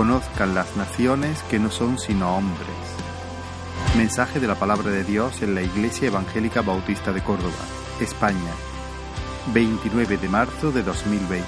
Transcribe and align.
conozcan 0.00 0.54
las 0.54 0.78
naciones 0.78 1.42
que 1.50 1.58
no 1.58 1.70
son 1.70 1.98
sino 1.98 2.34
hombres. 2.34 2.70
Mensaje 3.98 4.40
de 4.40 4.46
la 4.46 4.54
palabra 4.54 4.90
de 4.90 5.04
Dios 5.04 5.42
en 5.42 5.54
la 5.54 5.60
Iglesia 5.60 6.08
Evangélica 6.08 6.62
Bautista 6.62 7.12
de 7.12 7.20
Córdoba, 7.20 7.52
España, 8.00 8.50
29 9.52 10.16
de 10.16 10.28
marzo 10.30 10.72
de 10.72 10.82
2020. 10.84 11.44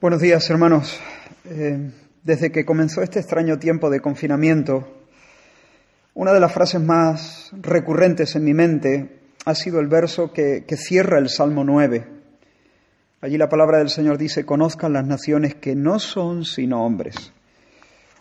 Buenos 0.00 0.22
días, 0.22 0.48
hermanos. 0.48 0.98
Eh, 1.44 1.90
desde 2.22 2.50
que 2.50 2.64
comenzó 2.64 3.02
este 3.02 3.18
extraño 3.18 3.58
tiempo 3.58 3.90
de 3.90 4.00
confinamiento, 4.00 4.88
una 6.14 6.32
de 6.32 6.40
las 6.40 6.50
frases 6.50 6.80
más 6.80 7.52
recurrentes 7.60 8.34
en 8.34 8.44
mi 8.44 8.54
mente 8.54 9.17
ha 9.44 9.54
sido 9.54 9.80
el 9.80 9.88
verso 9.88 10.32
que, 10.32 10.64
que 10.66 10.76
cierra 10.76 11.18
el 11.18 11.28
Salmo 11.28 11.64
9. 11.64 12.06
Allí 13.20 13.36
la 13.36 13.48
palabra 13.48 13.78
del 13.78 13.88
Señor 13.88 14.18
dice, 14.18 14.44
conozcan 14.44 14.92
las 14.92 15.06
naciones 15.06 15.54
que 15.54 15.74
no 15.74 15.98
son 15.98 16.44
sino 16.44 16.84
hombres. 16.84 17.32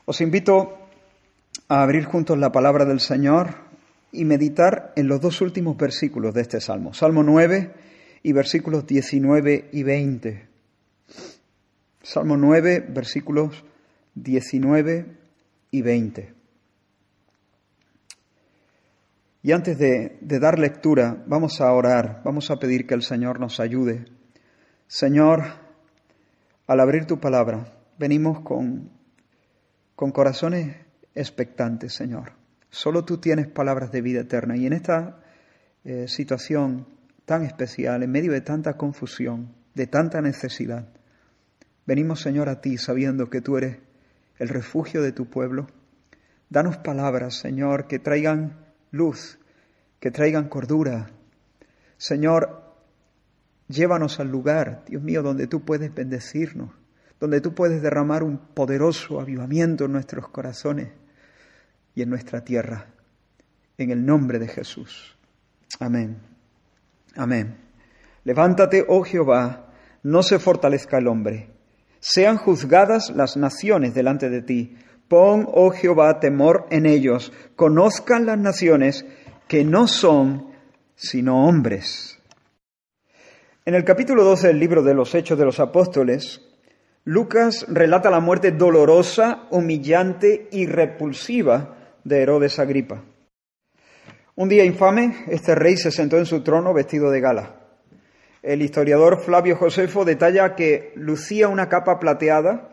Os 0.05 0.21
invito 0.21 0.77
a 1.67 1.83
abrir 1.83 2.05
juntos 2.05 2.37
la 2.37 2.51
palabra 2.51 2.85
del 2.85 2.99
Señor 2.99 3.55
y 4.11 4.25
meditar 4.25 4.93
en 4.95 5.07
los 5.07 5.21
dos 5.21 5.41
últimos 5.41 5.77
versículos 5.77 6.33
de 6.33 6.41
este 6.41 6.61
Salmo, 6.61 6.93
Salmo 6.93 7.23
9 7.23 7.73
y 8.23 8.31
versículos 8.31 8.87
19 8.87 9.69
y 9.71 9.83
20. 9.83 10.47
Salmo 12.01 12.37
9, 12.37 12.87
versículos 12.89 13.63
19 14.15 15.05
y 15.71 15.81
20. 15.81 16.33
Y 19.47 19.53
antes 19.53 19.77
de, 19.77 20.17
dar 20.19 20.59
lectura, 20.59 21.23
vamos 21.25 21.61
a 21.61 21.71
orar, 21.71 22.19
vamos 22.25 22.51
a 22.51 22.57
pedir 22.57 22.85
que 22.85 22.95
el 22.95 23.01
Señor 23.01 23.39
nos 23.39 23.61
ayude. 23.61 24.03
Señor, 24.87 25.41
al 26.67 26.81
abrir 26.81 27.05
tu 27.05 27.21
palabra, 27.21 27.73
venimos 27.97 28.41
con, 28.41 28.91
con 29.95 30.11
corazones 30.11 30.75
expectantes, 31.15 31.93
Señor. 31.93 32.33
Solo 32.69 33.05
tú 33.05 33.19
tienes 33.19 33.47
palabras 33.47 33.89
de 33.89 34.01
vida 34.01 34.19
eterna. 34.19 34.57
Y 34.57 34.65
en 34.65 34.73
esta 34.73 35.21
eh, 35.85 36.09
situación 36.09 36.85
tan 37.23 37.43
especial, 37.43 38.03
en 38.03 38.11
medio 38.11 38.33
de 38.33 38.41
tanta 38.41 38.75
confusión, 38.75 39.55
de 39.75 39.87
tanta 39.87 40.19
necesidad, 40.21 40.89
Venimos, 41.85 42.19
Señor, 42.19 42.49
a 42.49 42.59
ti 42.59 42.77
sabiendo 42.77 43.29
que 43.29 43.39
tú 43.39 43.55
eres 43.55 43.77
el 44.39 44.49
refugio 44.49 45.01
de 45.01 45.13
tu 45.13 45.29
pueblo. 45.29 45.67
Danos 46.49 46.75
palabras, 46.79 47.35
Señor, 47.35 47.87
que 47.87 47.97
traigan 47.97 48.67
luz, 48.91 49.36
que 49.99 50.11
traigan 50.11 50.49
cordura. 50.49 51.09
Señor, 51.97 52.63
llévanos 53.67 54.19
al 54.19 54.29
lugar, 54.29 54.83
Dios 54.87 55.01
mío, 55.01 55.23
donde 55.23 55.47
tú 55.47 55.63
puedes 55.65 55.93
bendecirnos, 55.93 56.71
donde 57.19 57.41
tú 57.41 57.53
puedes 57.53 57.81
derramar 57.81 58.23
un 58.23 58.37
poderoso 58.37 59.19
avivamiento 59.19 59.85
en 59.85 59.93
nuestros 59.93 60.29
corazones 60.29 60.89
y 61.95 62.01
en 62.01 62.09
nuestra 62.09 62.43
tierra. 62.43 62.87
En 63.77 63.91
el 63.91 64.05
nombre 64.05 64.39
de 64.39 64.47
Jesús. 64.47 65.17
Amén. 65.79 66.17
Amén. 67.15 67.57
Levántate, 68.23 68.85
oh 68.87 69.03
Jehová, 69.03 69.71
no 70.03 70.23
se 70.23 70.39
fortalezca 70.39 70.97
el 70.97 71.07
hombre 71.07 71.57
sean 71.99 72.37
juzgadas 72.37 73.11
las 73.15 73.37
naciones 73.37 73.93
delante 73.93 74.29
de 74.29 74.41
ti. 74.41 74.77
Pon, 75.07 75.47
oh 75.51 75.71
Jehová, 75.71 76.19
temor 76.19 76.67
en 76.69 76.85
ellos. 76.85 77.31
Conozcan 77.55 78.25
las 78.25 78.37
naciones 78.37 79.05
que 79.47 79.63
no 79.63 79.87
son 79.87 80.47
sino 80.95 81.47
hombres. 81.47 82.19
En 83.65 83.75
el 83.75 83.83
capítulo 83.83 84.23
12 84.23 84.47
del 84.47 84.59
libro 84.59 84.83
de 84.83 84.93
los 84.93 85.13
Hechos 85.13 85.37
de 85.37 85.45
los 85.45 85.59
Apóstoles, 85.59 86.41
Lucas 87.03 87.65
relata 87.69 88.09
la 88.09 88.19
muerte 88.19 88.51
dolorosa, 88.51 89.47
humillante 89.49 90.47
y 90.51 90.65
repulsiva 90.65 91.77
de 92.03 92.21
Herodes 92.21 92.59
Agripa. 92.59 93.03
Un 94.35 94.49
día 94.49 94.65
infame, 94.65 95.25
este 95.27 95.55
rey 95.55 95.77
se 95.77 95.91
sentó 95.91 96.17
en 96.17 96.25
su 96.25 96.41
trono 96.43 96.73
vestido 96.73 97.09
de 97.09 97.21
gala. 97.21 97.55
El 98.43 98.61
historiador 98.61 99.21
Flavio 99.21 99.55
Josefo 99.55 100.05
detalla 100.05 100.55
que 100.55 100.93
lucía 100.95 101.47
una 101.47 101.69
capa 101.69 101.99
plateada 101.99 102.69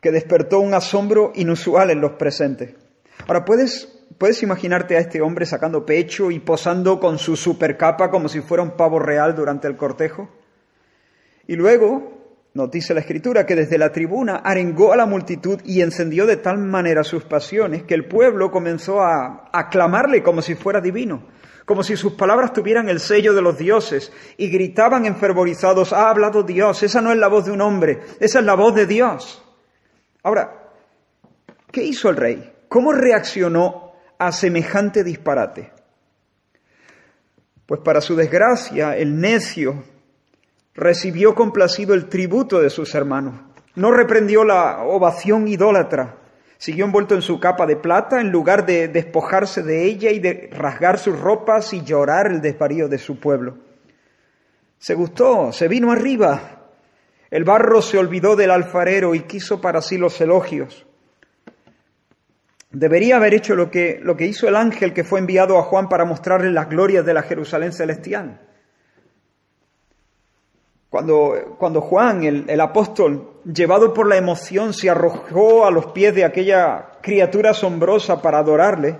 que 0.00 0.12
despertó 0.12 0.60
un 0.60 0.74
asombro 0.74 1.32
inusual 1.34 1.90
en 1.90 2.00
los 2.00 2.12
presentes. 2.12 2.74
Ahora, 3.26 3.44
¿puedes, 3.44 3.95
puedes 4.18 4.42
imaginarte 4.42 4.96
a 4.96 5.00
este 5.00 5.20
hombre 5.20 5.46
sacando 5.46 5.84
pecho 5.84 6.30
y 6.30 6.40
posando 6.40 6.98
con 7.00 7.18
su 7.18 7.36
supercapa 7.36 8.10
como 8.10 8.28
si 8.28 8.40
fuera 8.40 8.62
un 8.62 8.76
pavo 8.76 8.98
real 8.98 9.34
durante 9.34 9.68
el 9.68 9.76
cortejo? 9.76 10.28
Y 11.46 11.56
luego, 11.56 12.38
nos 12.54 12.70
dice 12.70 12.94
la 12.94 13.00
escritura, 13.00 13.46
que 13.46 13.54
desde 13.54 13.78
la 13.78 13.92
tribuna 13.92 14.36
arengó 14.36 14.92
a 14.92 14.96
la 14.96 15.06
multitud 15.06 15.60
y 15.64 15.82
encendió 15.82 16.26
de 16.26 16.38
tal 16.38 16.58
manera 16.58 17.04
sus 17.04 17.24
pasiones 17.24 17.82
que 17.84 17.94
el 17.94 18.06
pueblo 18.06 18.50
comenzó 18.50 19.02
a 19.02 19.50
aclamarle 19.52 20.22
como 20.22 20.42
si 20.42 20.54
fuera 20.54 20.80
divino 20.80 21.22
como 21.66 21.82
si 21.82 21.96
sus 21.96 22.12
palabras 22.12 22.52
tuvieran 22.52 22.88
el 22.88 23.00
sello 23.00 23.34
de 23.34 23.42
los 23.42 23.58
dioses, 23.58 24.12
y 24.38 24.48
gritaban 24.48 25.04
enfervorizados, 25.04 25.92
ha 25.92 26.08
hablado 26.08 26.44
Dios, 26.44 26.82
esa 26.84 27.02
no 27.02 27.10
es 27.10 27.18
la 27.18 27.26
voz 27.26 27.44
de 27.44 27.50
un 27.50 27.60
hombre, 27.60 28.00
esa 28.20 28.38
es 28.38 28.44
la 28.44 28.54
voz 28.54 28.74
de 28.74 28.86
Dios. 28.86 29.42
Ahora, 30.22 30.70
¿qué 31.72 31.82
hizo 31.82 32.08
el 32.08 32.16
rey? 32.16 32.52
¿Cómo 32.68 32.92
reaccionó 32.92 33.85
a 34.18 34.32
semejante 34.32 35.04
disparate? 35.04 35.72
Pues 37.66 37.80
para 37.80 38.00
su 38.00 38.14
desgracia, 38.16 38.96
el 38.96 39.20
necio 39.20 39.84
recibió 40.74 41.34
complacido 41.34 41.94
el 41.94 42.08
tributo 42.08 42.60
de 42.60 42.70
sus 42.70 42.94
hermanos, 42.94 43.34
no 43.74 43.90
reprendió 43.90 44.44
la 44.44 44.82
ovación 44.84 45.48
idólatra, 45.48 46.16
Siguió 46.58 46.86
envuelto 46.86 47.14
en 47.14 47.22
su 47.22 47.38
capa 47.38 47.66
de 47.66 47.76
plata 47.76 48.20
en 48.20 48.30
lugar 48.30 48.64
de 48.64 48.88
despojarse 48.88 49.62
de 49.62 49.84
ella 49.84 50.10
y 50.10 50.20
de 50.20 50.48
rasgar 50.52 50.98
sus 50.98 51.18
ropas 51.20 51.72
y 51.74 51.82
llorar 51.82 52.28
el 52.28 52.40
desvarío 52.40 52.88
de 52.88 52.98
su 52.98 53.20
pueblo. 53.20 53.58
Se 54.78 54.94
gustó, 54.94 55.52
se 55.52 55.68
vino 55.68 55.92
arriba. 55.92 56.70
El 57.30 57.44
barro 57.44 57.82
se 57.82 57.98
olvidó 57.98 58.36
del 58.36 58.50
alfarero 58.50 59.14
y 59.14 59.20
quiso 59.20 59.60
para 59.60 59.82
sí 59.82 59.98
los 59.98 60.18
elogios. 60.20 60.85
Debería 62.78 63.16
haber 63.16 63.32
hecho 63.32 63.54
lo 63.54 63.70
que, 63.70 64.00
lo 64.02 64.18
que 64.18 64.26
hizo 64.26 64.46
el 64.46 64.54
ángel 64.54 64.92
que 64.92 65.02
fue 65.02 65.18
enviado 65.18 65.56
a 65.56 65.62
Juan 65.62 65.88
para 65.88 66.04
mostrarle 66.04 66.50
las 66.50 66.68
glorias 66.68 67.06
de 67.06 67.14
la 67.14 67.22
Jerusalén 67.22 67.72
celestial. 67.72 68.38
Cuando, 70.90 71.56
cuando 71.58 71.80
Juan, 71.80 72.22
el, 72.24 72.44
el, 72.46 72.60
apóstol, 72.60 73.40
llevado 73.50 73.94
por 73.94 74.06
la 74.06 74.18
emoción, 74.18 74.74
se 74.74 74.90
arrojó 74.90 75.64
a 75.64 75.70
los 75.70 75.86
pies 75.86 76.14
de 76.14 76.26
aquella 76.26 76.98
criatura 77.00 77.52
asombrosa 77.52 78.20
para 78.20 78.40
adorarle, 78.40 78.98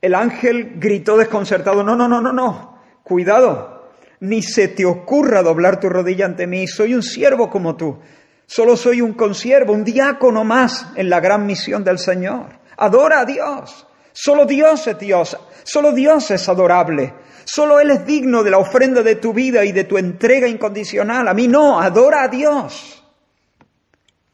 el 0.00 0.14
ángel 0.14 0.76
gritó 0.76 1.18
desconcertado, 1.18 1.84
no, 1.84 1.94
no, 1.94 2.08
no, 2.08 2.22
no, 2.22 2.32
no, 2.32 2.78
cuidado, 3.02 3.90
ni 4.20 4.40
se 4.40 4.68
te 4.68 4.86
ocurra 4.86 5.42
doblar 5.42 5.78
tu 5.78 5.90
rodilla 5.90 6.24
ante 6.24 6.46
mí, 6.46 6.66
soy 6.66 6.94
un 6.94 7.02
siervo 7.02 7.50
como 7.50 7.76
tú, 7.76 7.98
solo 8.46 8.78
soy 8.78 9.02
un 9.02 9.12
consiervo, 9.12 9.74
un 9.74 9.84
diácono 9.84 10.42
más 10.42 10.90
en 10.96 11.10
la 11.10 11.20
gran 11.20 11.44
misión 11.44 11.84
del 11.84 11.98
Señor. 11.98 12.63
Adora 12.76 13.20
a 13.20 13.24
Dios, 13.24 13.86
solo 14.12 14.44
Dios 14.46 14.86
es 14.86 14.98
Dios, 14.98 15.36
solo 15.64 15.92
Dios 15.92 16.30
es 16.30 16.48
adorable. 16.48 17.14
Solo 17.44 17.78
Él 17.78 17.90
es 17.90 18.06
digno 18.06 18.42
de 18.42 18.50
la 18.50 18.58
ofrenda 18.58 19.02
de 19.02 19.16
tu 19.16 19.32
vida 19.32 19.64
y 19.64 19.72
de 19.72 19.84
tu 19.84 19.98
entrega 19.98 20.48
incondicional. 20.48 21.28
A 21.28 21.34
mí 21.34 21.46
no, 21.46 21.80
adora 21.80 22.22
a 22.22 22.28
Dios. 22.28 23.04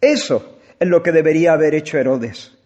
Eso 0.01 0.59
es 0.79 0.89
lo 0.89 1.03
que 1.03 1.13
debería 1.13 1.53
haber 1.53 1.75
hecho 1.75 1.99
Herodes. 1.99 2.57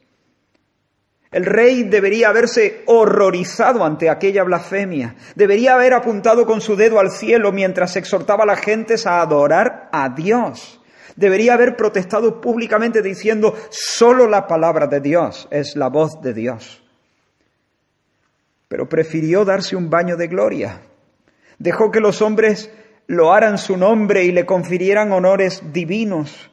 El 1.33 1.47
rey 1.47 1.83
debería 1.83 2.29
haberse 2.29 2.85
horrorizado 2.87 3.85
ante 3.85 4.09
aquella 4.09 4.45
blasfemia. 4.45 5.17
Debería 5.35 5.75
haber 5.75 5.95
apuntado 5.95 6.47
con 6.47 6.61
su 6.61 6.77
dedo 6.77 7.01
al 7.01 7.11
cielo 7.11 7.51
mientras 7.51 7.97
exhortaba 7.97 8.45
a 8.45 8.47
las 8.47 8.61
gentes 8.61 9.05
a 9.05 9.21
adorar 9.21 9.89
a 9.91 10.11
Dios. 10.11 10.81
Debería 11.17 11.55
haber 11.55 11.77
protestado 11.77 12.41
públicamente 12.41 13.03
diciendo, 13.03 13.55
solo 13.71 14.29
la 14.29 14.47
palabra 14.47 14.87
de 14.87 15.01
Dios 15.01 15.49
es 15.51 15.77
la 15.77 15.89
voz 15.89 16.21
de 16.21 16.35
Dios 16.35 16.85
pero 18.75 18.89
prefirió 18.89 19.45
darse 19.45 19.77
un 19.77 19.89
baño 19.89 20.17
de 20.17 20.27
gloria. 20.27 20.81
Dejó 21.61 21.93
que 21.93 22.01
los 22.01 22.23
hombres 22.23 22.73
loaran 23.07 23.57
su 23.57 23.77
nombre 23.77 24.25
y 24.25 24.33
le 24.33 24.47
confirieran 24.47 25.13
honores 25.13 25.63
divinos. 25.73 26.51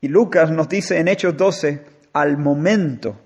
Y 0.00 0.08
Lucas 0.08 0.50
nos 0.50 0.68
dice 0.68 0.98
en 0.98 1.06
Hechos 1.06 1.36
12, 1.36 1.84
al 2.12 2.38
momento, 2.38 3.20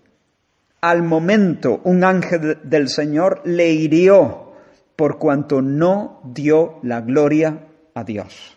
al 0.83 1.03
momento 1.03 1.81
un 1.85 2.05
ángel 2.05 2.59
del 2.65 2.91
Señor 2.91 3.41
le 3.47 3.71
hirió 3.71 4.53
por 4.95 5.19
cuanto 5.19 5.63
no 5.63 6.21
dio 6.23 6.81
la 6.83 7.01
gloria 7.01 7.67
a 7.95 8.05
Dios. 8.05 8.56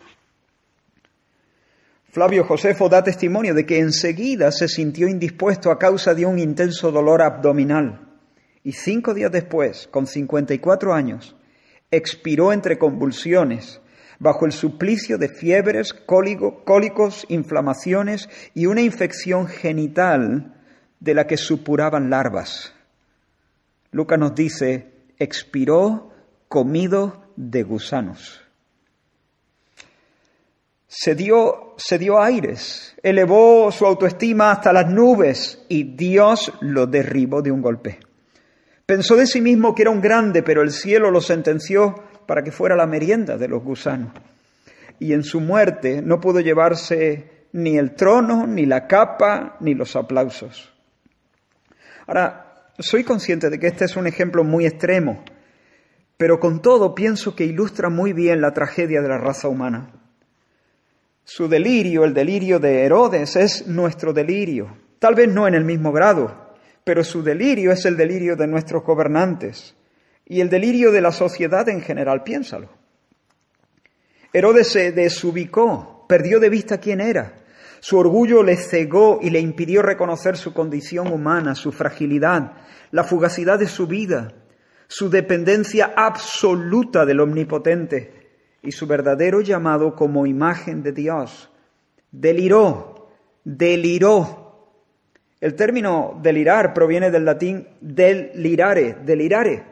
Flavio 2.12 2.44
Josefo 2.44 2.90
da 2.90 3.04
testimonio 3.04 3.54
de 3.54 3.68
que 3.68 3.78
enseguida 3.78 4.52
se 4.52 4.68
sintió 4.68 5.08
indispuesto 5.08 5.70
a 5.70 5.78
causa 5.78 6.16
de 6.16 6.26
un 6.26 6.40
intenso 6.40 6.92
dolor 6.92 7.22
abdominal 7.22 8.10
y 8.64 8.72
cinco 8.72 9.14
días 9.14 9.32
después, 9.32 9.88
con 9.88 10.08
54 10.08 10.94
años, 10.94 11.36
expiró 11.92 12.52
entre 12.52 12.80
convulsiones, 12.80 13.80
bajo 14.18 14.48
el 14.48 14.52
suplicio 14.52 15.20
de 15.20 15.30
fiebres, 15.30 15.94
cólicos, 15.94 17.26
inflamaciones 17.30 18.28
y 18.56 18.66
una 18.66 18.82
infección 18.82 19.48
genital 19.48 20.56
de 21.00 21.14
la 21.14 21.28
que 21.28 21.38
supuraban 21.38 22.10
larvas. 22.10 22.74
Lucas 23.92 24.18
nos 24.18 24.34
dice, 24.34 24.92
expiró 25.20 26.12
comido 26.48 27.24
de 27.36 27.64
gusanos. 27.64 28.49
Se 30.92 31.14
dio, 31.14 31.76
se 31.78 32.00
dio 32.00 32.20
aires, 32.20 32.96
elevó 33.04 33.72
su 33.72 33.86
autoestima 33.86 34.52
hasta 34.52 34.74
las 34.74 34.90
nubes 34.90 35.64
y 35.70 35.96
Dios 35.96 36.52
lo 36.62 36.88
derribó 36.88 37.44
de 37.44 37.52
un 37.52 37.62
golpe. 37.62 38.00
Pensó 38.88 39.16
de 39.16 39.28
sí 39.28 39.40
mismo 39.40 39.76
que 39.76 39.84
era 39.84 39.92
un 39.92 40.02
grande, 40.02 40.42
pero 40.42 40.64
el 40.64 40.72
cielo 40.72 41.12
lo 41.12 41.22
sentenció 41.22 41.94
para 42.26 42.42
que 42.42 42.52
fuera 42.52 42.76
la 42.76 42.88
merienda 42.88 43.38
de 43.38 43.48
los 43.48 43.64
gusanos. 43.64 44.12
Y 44.98 45.14
en 45.14 45.24
su 45.24 45.40
muerte 45.42 46.02
no 46.02 46.20
pudo 46.20 46.40
llevarse 46.40 47.46
ni 47.52 47.78
el 47.78 47.94
trono, 47.94 48.48
ni 48.48 48.66
la 48.66 48.88
capa, 48.88 49.58
ni 49.60 49.76
los 49.76 49.96
aplausos. 49.96 50.74
Ahora, 52.08 52.64
soy 52.80 53.04
consciente 53.04 53.52
de 53.52 53.60
que 53.60 53.68
este 53.68 53.86
es 53.86 53.96
un 53.96 54.08
ejemplo 54.08 54.44
muy 54.44 54.66
extremo, 54.66 55.24
pero 56.18 56.40
con 56.40 56.64
todo 56.64 56.96
pienso 56.96 57.36
que 57.36 57.46
ilustra 57.46 57.90
muy 57.90 58.12
bien 58.12 58.42
la 58.42 58.56
tragedia 58.56 59.04
de 59.04 59.10
la 59.10 59.20
raza 59.20 59.50
humana. 59.50 59.99
Su 61.32 61.48
delirio, 61.48 62.06
el 62.06 62.16
delirio 62.16 62.58
de 62.58 62.86
Herodes, 62.86 63.36
es 63.36 63.68
nuestro 63.68 64.14
delirio, 64.14 64.76
tal 64.98 65.14
vez 65.14 65.32
no 65.32 65.48
en 65.48 65.54
el 65.54 65.64
mismo 65.64 65.92
grado, 65.92 66.56
pero 66.84 67.04
su 67.04 67.22
delirio 67.22 67.72
es 67.72 67.86
el 67.86 67.96
delirio 67.96 68.36
de 68.36 68.48
nuestros 68.48 68.84
gobernantes 68.84 69.76
y 70.26 70.42
el 70.42 70.50
delirio 70.50 70.92
de 70.92 71.02
la 71.02 71.12
sociedad 71.12 71.70
en 71.70 71.82
general, 71.82 72.24
piénsalo. 72.24 72.70
Herodes 74.34 74.70
se 74.70 74.92
desubicó, 74.92 76.04
perdió 76.10 76.40
de 76.40 76.50
vista 76.50 76.80
quién 76.80 77.00
era. 77.00 77.44
Su 77.80 78.00
orgullo 78.00 78.42
le 78.42 78.56
cegó 78.56 79.20
y 79.22 79.30
le 79.30 79.40
impidió 79.40 79.84
reconocer 79.84 80.36
su 80.36 80.52
condición 80.52 81.14
humana, 81.14 81.54
su 81.54 81.72
fragilidad, 81.72 82.54
la 82.90 83.04
fugacidad 83.04 83.60
de 83.60 83.68
su 83.68 83.86
vida, 83.86 84.34
su 84.88 85.12
dependencia 85.12 85.94
absoluta 85.96 87.06
del 87.06 87.20
Omnipotente 87.20 88.19
y 88.62 88.72
su 88.72 88.88
verdadero 88.88 89.42
llamado 89.42 89.96
como 89.96 90.26
imagen 90.26 90.84
de 90.84 90.92
Dios. 90.92 91.50
Deliró, 92.12 93.10
deliró 93.44 94.50
el 95.42 95.56
término 95.56 96.20
delirar 96.22 96.74
proviene 96.74 97.12
del 97.12 97.24
latín 97.24 97.66
delirare, 97.80 98.98
delirare. 99.06 99.64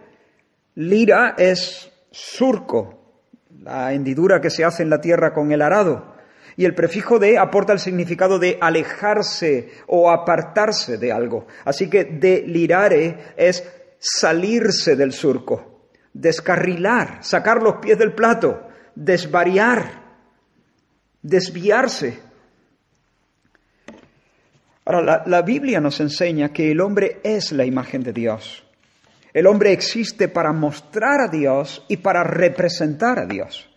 Lira 0.75 1.36
es 1.38 1.92
surco, 2.10 3.25
la 3.63 3.92
hendidura 3.94 4.39
que 4.39 4.50
se 4.50 4.63
hace 4.63 4.84
en 4.84 4.89
la 4.89 5.01
tierra 5.01 5.34
con 5.34 5.51
el 5.51 5.62
arado. 5.62 6.16
Y 6.56 6.66
el 6.66 6.74
prefijo 6.74 7.19
de 7.19 7.38
aporta 7.38 7.74
el 7.74 7.80
significado 7.80 8.39
de 8.39 8.57
alejarse 8.62 9.72
o 9.88 10.10
apartarse 10.10 10.98
de 10.98 11.12
algo. 11.12 11.48
Así 11.66 11.89
que 11.89 12.06
delirare 12.06 13.34
es 13.36 13.68
salirse 14.00 14.95
del 14.95 15.12
surco, 15.12 15.89
descarrilar, 16.13 17.19
sacar 17.22 17.62
los 17.62 17.75
pies 17.75 17.98
del 18.00 18.13
plato, 18.13 18.66
desvariar, 18.97 20.01
desviarse. 21.21 22.19
Ahora, 24.85 25.23
la, 25.25 25.41
Biblia 25.41 25.79
nos 25.79 25.99
enseña 25.99 26.49
que 26.49 26.71
el 26.71 26.81
hombre 26.81 27.19
es 27.23 27.51
la 27.51 27.65
imagen 27.65 28.01
de 28.01 28.13
Dios. 28.13 28.63
El 29.33 29.45
hombre 29.45 29.71
existe 29.71 30.29
para 30.29 30.51
mostrar 30.51 31.21
a 31.21 31.27
Dios 31.27 31.85
y 31.88 31.97
para 31.97 32.23
representar 32.23 33.19
a 33.19 33.25
Dios. 33.25 33.69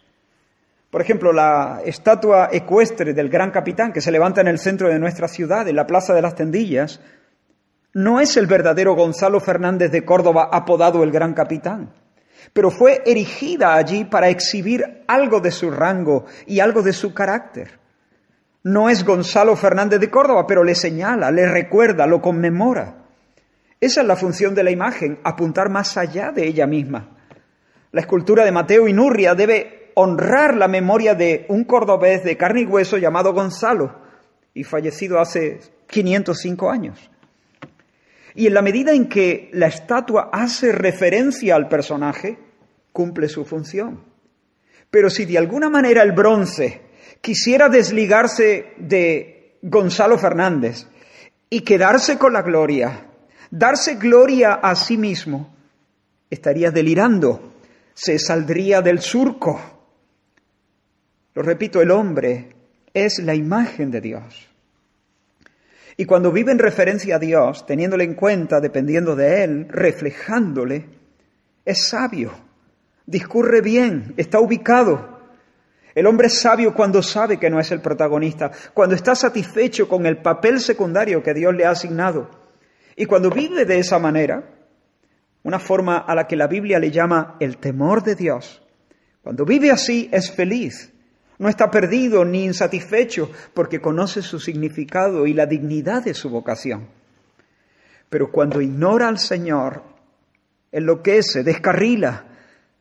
Por 0.88 1.02
ejemplo, 1.02 1.32
la 1.32 1.82
estatua 1.84 2.48
ecuestre 2.50 3.12
del 3.12 3.28
gran 3.28 3.50
capitán 3.50 3.92
que 3.92 4.00
se 4.00 4.10
levanta 4.10 4.40
en 4.40 4.48
el 4.48 4.58
centro 4.58 4.88
de 4.88 4.98
nuestra 4.98 5.28
ciudad, 5.28 5.68
en 5.68 5.76
la 5.76 5.86
Plaza 5.86 6.14
de 6.14 6.22
las 6.22 6.34
Tendillas, 6.34 7.00
no 7.92 8.20
es 8.20 8.36
el 8.36 8.46
verdadero 8.46 8.94
Gonzalo 8.94 9.40
Fernández 9.40 9.90
de 9.90 10.04
Córdoba 10.04 10.48
apodado 10.50 11.02
el 11.02 11.10
gran 11.10 11.34
capitán, 11.34 11.92
pero 12.52 12.70
fue 12.70 13.02
erigida 13.06 13.74
allí 13.74 14.04
para 14.04 14.28
exhibir 14.28 15.04
algo 15.06 15.40
de 15.40 15.50
su 15.50 15.70
rango 15.70 16.26
y 16.46 16.60
algo 16.60 16.82
de 16.82 16.92
su 16.92 17.14
carácter. 17.14 17.78
No 18.62 18.90
es 18.90 19.04
Gonzalo 19.04 19.56
Fernández 19.56 20.00
de 20.00 20.10
Córdoba, 20.10 20.46
pero 20.46 20.64
le 20.64 20.74
señala, 20.74 21.30
le 21.30 21.46
recuerda, 21.46 22.06
lo 22.06 22.20
conmemora. 22.20 22.96
Esa 23.80 24.02
es 24.02 24.06
la 24.06 24.16
función 24.16 24.54
de 24.54 24.62
la 24.62 24.70
imagen, 24.70 25.18
apuntar 25.24 25.70
más 25.70 25.96
allá 25.96 26.30
de 26.32 26.46
ella 26.46 26.66
misma. 26.66 27.16
La 27.92 28.02
escultura 28.02 28.44
de 28.44 28.52
Mateo 28.52 28.86
Inurria 28.86 29.34
debe 29.34 29.92
honrar 29.94 30.56
la 30.56 30.68
memoria 30.68 31.14
de 31.14 31.46
un 31.48 31.64
cordobés 31.64 32.22
de 32.22 32.36
carne 32.36 32.62
y 32.62 32.66
hueso 32.66 32.98
llamado 32.98 33.32
Gonzalo 33.32 33.98
y 34.54 34.64
fallecido 34.64 35.18
hace 35.18 35.60
505 35.86 36.70
años. 36.70 37.09
Y 38.34 38.46
en 38.46 38.54
la 38.54 38.62
medida 38.62 38.92
en 38.92 39.08
que 39.08 39.50
la 39.52 39.66
estatua 39.66 40.30
hace 40.32 40.72
referencia 40.72 41.56
al 41.56 41.68
personaje, 41.68 42.38
cumple 42.92 43.28
su 43.28 43.44
función. 43.44 44.04
Pero 44.90 45.10
si 45.10 45.24
de 45.24 45.38
alguna 45.38 45.68
manera 45.68 46.02
el 46.02 46.12
bronce 46.12 46.80
quisiera 47.20 47.68
desligarse 47.68 48.72
de 48.78 49.58
Gonzalo 49.62 50.18
Fernández 50.18 50.86
y 51.48 51.60
quedarse 51.60 52.18
con 52.18 52.32
la 52.32 52.42
gloria, 52.42 53.06
darse 53.50 53.96
gloria 53.96 54.54
a 54.54 54.74
sí 54.74 54.96
mismo, 54.96 55.54
estaría 56.28 56.70
delirando, 56.70 57.54
se 57.94 58.18
saldría 58.18 58.80
del 58.82 59.00
surco. 59.00 59.60
Lo 61.34 61.42
repito, 61.42 61.80
el 61.80 61.90
hombre 61.90 62.54
es 62.92 63.18
la 63.18 63.34
imagen 63.34 63.90
de 63.90 64.00
Dios. 64.00 64.49
Y 66.00 66.06
cuando 66.06 66.32
vive 66.32 66.50
en 66.50 66.58
referencia 66.58 67.16
a 67.16 67.18
Dios, 67.18 67.66
teniéndole 67.66 68.04
en 68.04 68.14
cuenta, 68.14 68.58
dependiendo 68.58 69.14
de 69.14 69.44
Él, 69.44 69.66
reflejándole, 69.68 70.86
es 71.62 71.88
sabio, 71.88 72.32
discurre 73.04 73.60
bien, 73.60 74.14
está 74.16 74.40
ubicado, 74.40 75.20
el 75.94 76.06
hombre 76.06 76.28
es 76.28 76.40
sabio 76.40 76.72
cuando 76.72 77.02
sabe 77.02 77.38
que 77.38 77.50
no 77.50 77.60
es 77.60 77.70
el 77.70 77.82
protagonista, 77.82 78.50
cuando 78.72 78.94
está 78.94 79.14
satisfecho 79.14 79.90
con 79.90 80.06
el 80.06 80.22
papel 80.22 80.60
secundario 80.60 81.22
que 81.22 81.34
Dios 81.34 81.54
le 81.54 81.66
ha 81.66 81.72
asignado. 81.72 82.30
Y 82.96 83.04
cuando 83.04 83.28
vive 83.28 83.66
de 83.66 83.78
esa 83.78 83.98
manera, 83.98 84.54
una 85.42 85.58
forma 85.58 85.98
a 85.98 86.14
la 86.14 86.26
que 86.26 86.36
la 86.36 86.46
Biblia 86.46 86.78
le 86.78 86.90
llama 86.90 87.36
el 87.40 87.58
temor 87.58 88.02
de 88.02 88.14
Dios, 88.14 88.62
cuando 89.20 89.44
vive 89.44 89.70
así 89.70 90.08
es 90.10 90.30
feliz, 90.30 90.94
no 91.40 91.48
está 91.48 91.70
perdido 91.70 92.22
ni 92.22 92.44
insatisfecho 92.44 93.30
porque 93.54 93.80
conoce 93.80 94.20
su 94.20 94.38
significado 94.38 95.26
y 95.26 95.32
la 95.32 95.46
dignidad 95.46 96.04
de 96.04 96.12
su 96.12 96.28
vocación. 96.28 96.86
Pero 98.10 98.30
cuando 98.30 98.60
ignora 98.60 99.08
al 99.08 99.18
Señor, 99.18 99.82
enloquece, 100.70 101.42
descarrila, 101.42 102.26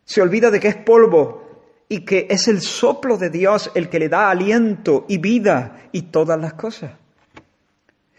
se 0.04 0.22
olvida 0.22 0.52
de 0.52 0.60
que 0.60 0.68
es 0.68 0.76
polvo 0.76 1.64
y 1.88 2.04
que 2.04 2.28
es 2.30 2.50
el 2.50 2.60
soplo 2.60 3.18
de 3.18 3.30
Dios 3.30 3.72
el 3.76 3.88
que 3.88 3.98
le 3.98 4.10
da 4.10 4.30
aliento 4.30 5.06
y 5.08 5.20
vida 5.20 5.88
y 5.94 6.02
todas 6.04 6.38
las 6.38 6.56
cosas. 6.56 6.92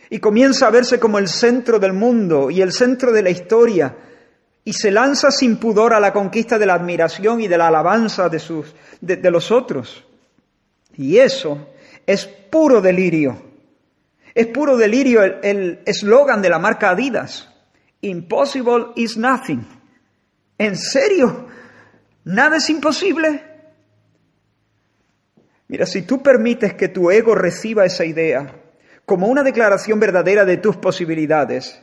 Y 0.09 0.20
comienza 0.20 0.68
a 0.68 0.70
verse 0.70 0.99
como 0.99 1.18
el 1.18 1.28
centro 1.28 1.78
del 1.78 1.92
mundo 1.92 2.50
y 2.50 2.62
el 2.62 2.73
centro 2.73 3.12
de 3.12 3.23
la 3.23 3.30
historia 3.30 3.94
y 4.64 4.73
se 4.73 4.90
lanza 4.90 5.30
sin 5.30 5.59
pudor 5.59 5.92
a 5.92 6.00
la 6.00 6.14
conquista 6.14 6.59
de 6.59 6.64
la 6.64 6.75
admiración 6.75 7.42
y 7.42 7.49
de 7.49 7.59
la 7.59 7.68
alabanza 7.68 8.30
de, 8.30 8.38
sus, 8.38 8.75
de, 9.02 9.30
los 9.30 9.50
otros. 9.50 10.06
Y 10.97 11.18
eso 11.18 11.68
es 12.06 12.26
puro 12.26 12.80
delirio. 12.80 13.42
Es 14.35 14.47
puro 14.47 14.76
delirio 14.76 15.23
el 15.23 15.80
eslogan 15.85 16.42
de 16.42 16.50
la 16.50 16.59
marca 16.59 16.90
Adidas. 16.90 17.49
Impossible 18.00 18.92
is 18.97 19.16
nothing. 19.16 19.66
¿En 20.59 20.76
serio? 20.76 21.49
¿Nada 22.25 22.56
es 22.56 22.68
imposible? 22.70 23.42
Mira, 25.68 25.87
si 25.87 26.02
tú 26.02 26.23
permites 26.23 26.75
que 26.75 26.88
tu 26.88 27.11
ego 27.11 27.35
reciba 27.35 27.85
esa 27.85 28.04
idea 28.04 28.56
como 29.06 29.28
una 29.28 29.42
declaración 29.42 30.00
verdadera 30.00 30.44
de 30.44 30.56
tus 30.56 30.76
posibilidades 30.76 31.82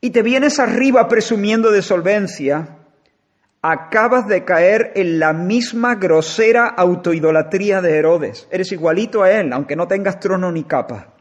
y 0.00 0.10
te 0.10 0.22
vienes 0.22 0.58
arriba 0.58 1.08
presumiendo 1.08 1.70
de 1.70 1.82
solvencia, 1.82 2.79
acabas 3.62 4.26
de 4.26 4.44
caer 4.44 4.92
en 4.94 5.18
la 5.18 5.32
misma 5.32 5.94
grosera 5.94 6.66
autoidolatría 6.66 7.80
de 7.80 7.96
Herodes. 7.96 8.48
Eres 8.50 8.72
igualito 8.72 9.22
a 9.22 9.30
él, 9.30 9.52
aunque 9.52 9.76
no 9.76 9.86
tengas 9.86 10.18
trono 10.20 10.50
ni 10.50 10.64
capa. 10.64 11.14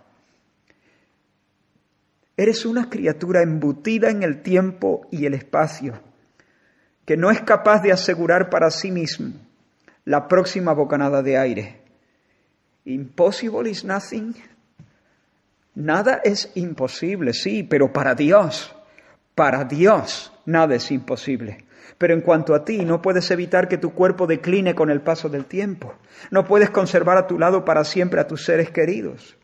Eres 2.37 2.65
una 2.65 2.89
criatura 2.89 3.41
embutida 3.41 4.09
en 4.09 4.23
el 4.23 4.41
tiempo 4.41 5.07
y 5.11 5.25
el 5.25 5.33
espacio, 5.33 5.99
que 7.05 7.17
no 7.17 7.31
es 7.31 7.41
capaz 7.41 7.81
de 7.81 7.91
asegurar 7.91 8.49
para 8.49 8.71
sí 8.71 8.91
mismo 8.91 9.33
la 10.05 10.27
próxima 10.27 10.73
bocanada 10.73 11.21
de 11.21 11.37
aire. 11.37 11.81
Impossible 12.85 13.69
is 13.69 13.83
nothing. 13.83 14.33
Nada 15.75 16.21
es 16.23 16.49
imposible, 16.55 17.33
sí, 17.33 17.63
pero 17.63 17.91
para 17.91 18.15
Dios, 18.15 18.75
Para 19.35 19.63
Dios 19.63 20.33
nada 20.45 20.75
es 20.75 20.91
imposible. 20.91 21.68
Pero 21.99 22.13
en 22.13 22.21
cuanto 22.21 22.55
a 22.55 22.63
ti, 22.63 22.85
no 22.85 23.01
puedes 23.01 23.29
evitar 23.29 23.67
que 23.67 23.77
tu 23.77 23.93
cuerpo 23.93 24.25
decline 24.25 24.73
con 24.73 24.89
el 24.89 25.01
paso 25.01 25.27
del 25.27 25.45
tiempo. 25.45 25.93
No 26.31 26.45
puedes 26.45 26.69
conservar 26.69 27.17
a 27.17 27.27
tu 27.27 27.37
lado 27.37 27.65
para 27.65 27.83
siempre 27.83 28.21
a 28.21 28.25
tus 28.25 28.45
seres 28.45 28.71
queridos. 28.71 29.37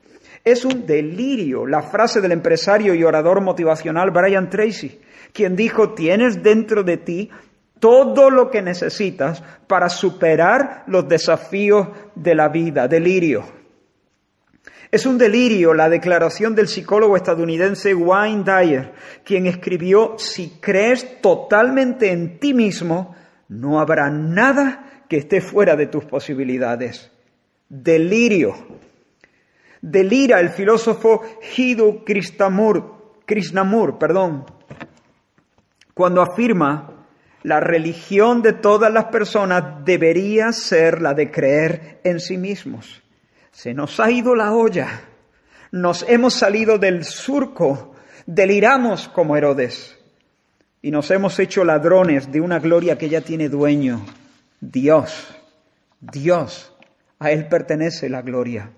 Es 0.46 0.64
un 0.64 0.86
delirio 0.86 1.68
la 1.68 1.82
frase 1.82 2.22
del 2.22 2.32
empresario 2.32 2.96
y 2.96 3.04
orador 3.04 3.42
motivacional 3.42 4.12
Brian 4.12 4.50
Tracy, 4.50 5.02
quien 5.34 5.56
dijo, 5.56 5.94
tienes 5.94 6.42
dentro 6.42 6.84
de 6.84 6.98
ti 6.98 7.30
todo 7.80 8.30
lo 8.30 8.50
que 8.50 8.62
necesitas 8.62 9.44
para 9.68 9.90
superar 9.90 10.86
los 10.88 11.10
desafíos 11.10 11.90
de 12.16 12.36
la 12.36 12.48
vida. 12.48 12.88
Delirio. 12.88 13.65
Es 14.92 15.06
un 15.06 15.18
delirio 15.18 15.74
la 15.74 15.90
declaración 15.90 16.56
del 16.56 16.68
psicólogo 16.68 17.16
estadounidense 17.16 17.94
Wayne 17.94 18.44
Dyer, 18.44 18.94
quien 19.24 19.48
escribió, 19.48 20.16
si 20.18 20.58
crees 20.62 21.22
totalmente 21.22 22.12
en 22.12 22.40
ti 22.40 22.54
mismo, 22.54 23.16
no 23.50 23.80
habrá 23.80 24.10
nada 24.10 25.04
que 25.10 25.18
esté 25.18 25.42
fuera 25.42 25.76
de 25.76 25.88
tus 25.88 26.06
posibilidades. 26.06 27.12
Delirio. 27.70 28.56
Delira 29.82 30.40
el 30.40 30.50
filósofo 30.50 31.22
Hiddu 31.56 32.04
Krishnamur, 32.04 33.98
perdón, 34.00 34.46
cuando 35.94 36.22
afirma 36.22 37.06
la 37.44 37.60
religión 37.60 38.42
de 38.42 38.54
todas 38.54 38.92
las 38.92 39.06
personas 39.06 39.86
debería 39.86 40.52
ser 40.52 41.02
la 41.02 41.14
de 41.14 41.30
creer 41.30 42.02
en 42.04 42.20
sí 42.20 42.38
mismos. 42.38 43.05
Se 43.56 43.74
nos 43.74 44.02
ha 44.02 44.12
ido 44.12 44.36
la 44.36 44.52
olla, 44.54 45.02
nos 45.72 46.04
hemos 46.10 46.34
salido 46.34 46.78
del 46.78 47.06
surco, 47.06 47.96
deliramos 48.26 49.08
como 49.08 49.38
Herodes. 49.38 49.98
Y 50.82 50.92
nos 50.92 51.10
hemos 51.10 51.40
hecho 51.40 51.64
ladrones 51.64 52.30
de 52.34 52.42
una 52.42 52.60
gloria 52.60 52.98
que 52.98 53.08
ya 53.08 53.22
tiene 53.22 53.48
dueño, 53.48 54.06
Dios, 54.60 55.34
Dios, 56.02 56.74
a 57.18 57.32
Él 57.32 57.48
pertenece 57.48 58.10
la 58.10 58.22
gloria. 58.22 58.72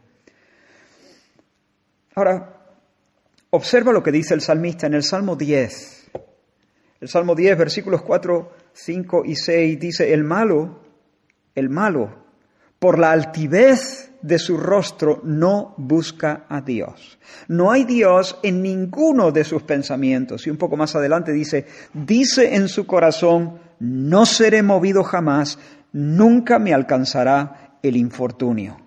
Ahora, 2.14 2.62
observa 3.50 3.92
lo 3.92 4.04
que 4.04 4.12
dice 4.12 4.36
el 4.36 4.42
salmista 4.42 4.86
en 4.86 4.94
el 4.94 5.04
Salmo 5.04 5.36
10. 5.36 6.12
El 7.02 7.10
Salmo 7.10 7.34
10, 7.34 7.58
versículos 7.58 8.04
4, 8.04 8.54
5 8.74 9.24
y 9.26 9.36
6 9.36 9.80
dice, 9.80 10.14
el 10.14 10.24
malo, 10.24 10.84
el 11.56 11.68
malo, 11.70 12.26
por 12.78 13.00
la 13.00 13.12
altivez 13.12 14.07
de 14.28 14.38
su 14.40 14.58
rostro 14.58 15.22
no 15.24 15.74
busca 15.78 16.46
a 16.50 16.62
Dios. 16.62 17.18
No 17.48 17.72
hay 17.72 17.86
Dios 17.86 18.38
en 18.44 18.62
ninguno 18.62 19.32
de 19.32 19.46
sus 19.46 19.64
pensamientos. 19.64 20.46
Y 20.46 20.50
un 20.50 20.58
poco 20.58 20.76
más 20.76 20.96
adelante 20.96 21.32
dice, 21.32 21.66
dice 21.94 22.56
en 22.56 22.68
su 22.68 22.86
corazón, 22.86 23.60
no 23.80 24.26
seré 24.26 24.64
movido 24.64 25.04
jamás, 25.04 25.58
nunca 25.94 26.60
me 26.60 26.74
alcanzará 26.74 27.78
el 27.82 27.96
infortunio. 27.96 28.78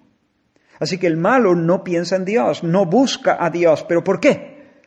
Así 0.78 0.98
que 0.98 1.06
el 1.06 1.16
malo 1.16 1.54
no 1.54 1.82
piensa 1.84 2.16
en 2.16 2.24
Dios, 2.26 2.62
no 2.62 2.84
busca 2.84 3.38
a 3.40 3.48
Dios. 3.48 3.84
¿Pero 3.88 4.04
por 4.04 4.20
qué? 4.20 4.82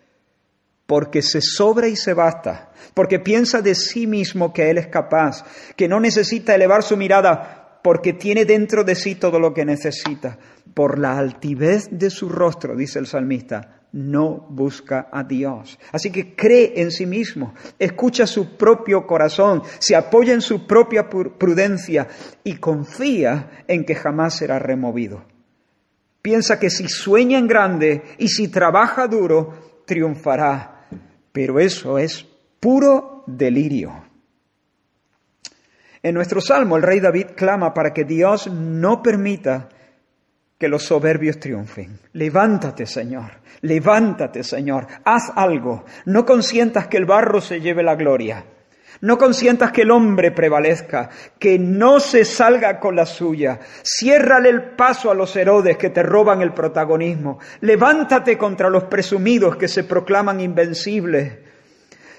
Porque 0.85 1.21
se 1.23 1.41
sobra 1.41 1.87
y 1.87 1.95
se 1.95 2.13
basta, 2.13 2.71
porque 2.93 3.19
piensa 3.19 3.61
de 3.61 3.73
sí 3.73 4.05
mismo 4.05 4.53
que 4.53 4.69
Él 4.69 4.77
es 4.77 4.87
capaz, 4.87 5.45
que 5.75 5.87
no 5.87 5.99
necesita 5.99 6.53
elevar 6.53 6.83
su 6.83 6.97
mirada 6.97 7.62
porque 7.83 8.13
tiene 8.13 8.45
dentro 8.45 8.83
de 8.83 8.95
sí 8.95 9.15
todo 9.15 9.39
lo 9.39 9.53
que 9.53 9.65
necesita. 9.65 10.39
Por 10.73 10.97
la 10.97 11.17
altivez 11.17 11.89
de 11.91 12.09
su 12.09 12.29
rostro, 12.29 12.75
dice 12.75 12.97
el 12.97 13.05
salmista, 13.05 13.83
no 13.91 14.47
busca 14.49 15.09
a 15.11 15.23
Dios. 15.23 15.77
Así 15.91 16.11
que 16.11 16.35
cree 16.35 16.73
en 16.81 16.91
sí 16.91 17.05
mismo, 17.05 17.53
escucha 17.77 18.25
su 18.25 18.57
propio 18.57 19.05
corazón, 19.05 19.61
se 19.79 19.95
apoya 19.95 20.33
en 20.33 20.41
su 20.41 20.65
propia 20.65 21.09
prudencia 21.09 22.07
y 22.43 22.55
confía 22.55 23.63
en 23.67 23.85
que 23.85 23.95
jamás 23.95 24.37
será 24.37 24.57
removido. 24.57 25.23
Piensa 26.21 26.57
que 26.57 26.69
si 26.69 26.87
sueña 26.87 27.37
en 27.37 27.47
grande 27.47 28.01
y 28.17 28.29
si 28.29 28.47
trabaja 28.47 29.07
duro, 29.07 29.83
triunfará. 29.85 30.87
Pero 31.31 31.59
eso 31.59 31.97
es 31.97 32.25
puro 32.59 33.23
delirio. 33.27 34.12
En 36.03 36.15
nuestro 36.15 36.41
salmo, 36.41 36.75
el 36.75 36.83
rey 36.83 36.99
David 36.99 37.27
clama 37.33 37.73
para 37.73 37.93
que 37.93 38.03
Dios 38.03 38.47
no 38.47 39.01
permita 39.01 39.69
que 40.57 40.67
los 40.67 40.83
soberbios 40.83 41.39
triunfen. 41.39 41.97
Levántate, 42.11 42.85
Señor, 42.85 43.31
levántate, 43.61 44.43
Señor, 44.43 44.85
haz 45.05 45.31
algo. 45.35 45.85
No 46.05 46.25
consientas 46.25 46.87
que 46.87 46.97
el 46.97 47.05
barro 47.05 47.39
se 47.39 47.61
lleve 47.61 47.83
la 47.83 47.95
gloria. 47.95 48.45
No 48.99 49.17
consientas 49.17 49.71
que 49.71 49.81
el 49.83 49.91
hombre 49.91 50.31
prevalezca, 50.31 51.09
que 51.39 51.57
no 51.57 52.01
se 52.01 52.25
salga 52.25 52.79
con 52.79 52.95
la 52.95 53.05
suya. 53.05 53.59
Ciérrale 53.83 54.49
el 54.49 54.75
paso 54.75 55.09
a 55.09 55.15
los 55.15 55.33
Herodes 55.35 55.77
que 55.77 55.89
te 55.89 56.03
roban 56.03 56.41
el 56.41 56.53
protagonismo. 56.53 57.39
Levántate 57.61 58.37
contra 58.37 58.69
los 58.69 58.85
presumidos 58.85 59.55
que 59.55 59.67
se 59.67 59.83
proclaman 59.83 60.39
invencibles. 60.39 61.42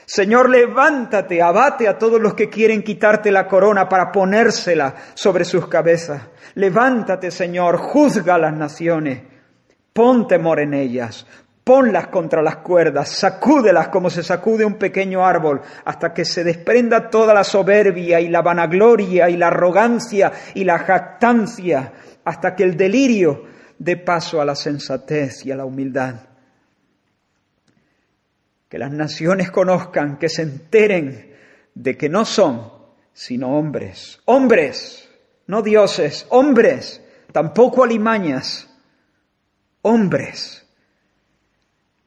Señor, 0.07 0.51
levántate, 0.51 1.41
abate 1.41 1.89
a 1.89 1.99
todos 1.99 2.21
los 2.21 2.35
que 2.35 2.51
quieren 2.51 2.83
quitarte 2.83 3.31
la 3.31 3.49
corona 3.49 3.89
para 3.89 4.13
ponérsela 4.13 4.95
sobre 5.15 5.45
sus 5.45 5.67
cabezas. 5.67 6.23
Levántate, 6.55 7.31
Señor, 7.31 7.79
juzga 7.79 8.35
a 8.35 8.39
las 8.39 8.53
naciones, 8.53 9.23
pon 9.95 10.29
temor 10.29 10.61
en 10.61 10.75
ellas, 10.75 11.27
ponlas 11.65 12.09
contra 12.09 12.43
las 12.43 12.57
cuerdas, 12.57 13.09
sacúdelas 13.09 13.89
como 13.89 14.11
se 14.11 14.23
sacude 14.23 14.67
un 14.67 14.75
pequeño 14.75 15.25
árbol, 15.25 15.63
hasta 15.87 16.13
que 16.13 16.27
se 16.27 16.45
desprenda 16.45 17.09
toda 17.09 17.33
la 17.33 17.45
soberbia 17.45 18.21
y 18.21 18.29
la 18.29 18.43
vanagloria 18.43 19.31
y 19.31 19.39
la 19.39 19.47
arrogancia 19.47 20.33
y 20.55 20.65
la 20.65 20.81
jactancia, 20.81 21.93
hasta 22.25 22.55
que 22.55 22.65
el 22.65 22.77
delirio 22.77 23.45
dé 23.79 23.97
paso 23.97 24.39
a 24.39 24.45
la 24.45 24.55
sensatez 24.55 25.47
y 25.47 25.51
a 25.51 25.57
la 25.57 25.65
humildad 25.65 26.34
que 28.75 28.79
las 28.81 28.91
naciones 28.91 29.53
conozcan, 29.53 30.19
que 30.19 30.29
se 30.29 30.43
enteren 30.43 31.33
de 31.77 31.97
que 31.97 32.09
no 32.09 32.25
son 32.25 32.73
sino 33.13 33.57
hombres, 33.57 34.21
hombres, 34.25 35.09
no 35.47 35.63
dioses, 35.63 36.27
hombres, 36.31 37.01
tampoco 37.31 37.85
alimañas, 37.85 38.69
hombres, 39.83 40.67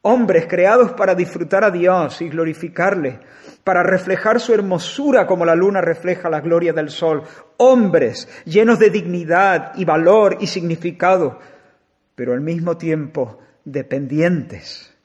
hombres 0.02 0.46
creados 0.50 0.92
para 0.92 1.16
disfrutar 1.16 1.64
a 1.64 1.72
Dios 1.72 2.22
y 2.22 2.28
glorificarle, 2.28 3.22
para 3.64 3.82
reflejar 3.82 4.42
su 4.42 4.54
hermosura 4.54 5.26
como 5.26 5.46
la 5.46 5.56
luna 5.56 5.80
refleja 5.80 6.30
la 6.30 6.42
gloria 6.42 6.74
del 6.74 6.90
sol, 6.90 7.24
hombres 7.56 8.28
llenos 8.44 8.78
de 8.78 8.90
dignidad 8.90 9.72
y 9.76 9.86
valor 9.86 10.36
y 10.42 10.48
significado, 10.48 11.40
pero 12.14 12.34
al 12.34 12.42
mismo 12.42 12.76
tiempo 12.76 13.40
dependientes 13.64 14.97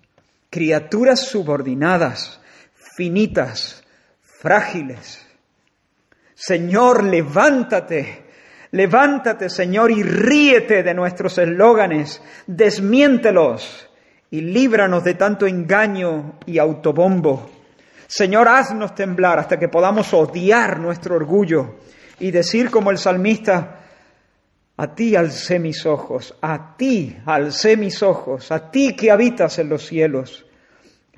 criaturas 0.52 1.21
subordinadas, 1.21 2.38
finitas, 2.75 3.82
frágiles. 4.21 5.26
Señor, 6.35 7.04
levántate, 7.04 8.26
levántate, 8.73 9.49
Señor, 9.49 9.90
y 9.90 10.02
ríete 10.02 10.82
de 10.82 10.92
nuestros 10.92 11.38
eslóganes, 11.38 12.21
desmiéntelos 12.47 13.88
y 14.30 14.42
líbranos 14.42 15.02
de 15.04 15.14
tanto 15.14 15.47
engaño 15.47 16.38
y 16.44 16.59
autobombo. 16.59 17.50
Señor, 18.06 18.47
haznos 18.47 18.94
temblar 18.94 19.38
hasta 19.38 19.59
que 19.59 19.68
podamos 19.68 20.12
odiar 20.12 20.78
nuestro 20.78 21.16
orgullo 21.16 21.76
y 22.21 22.30
decir 22.30 22.71
como 22.71 22.90
el 22.90 22.99
salmista, 22.99 23.81
a 24.76 24.94
ti 24.94 25.16
alcé 25.16 25.58
mis 25.58 25.86
ojos, 25.86 26.34
a 26.40 26.76
ti 26.76 27.16
alcé 27.26 27.76
mis 27.76 28.02
ojos, 28.02 28.50
a 28.50 28.70
ti 28.70 28.96
que 28.96 29.10
habitas 29.10 29.58
en 29.58 29.68
los 29.68 29.86
cielos. 29.86 30.46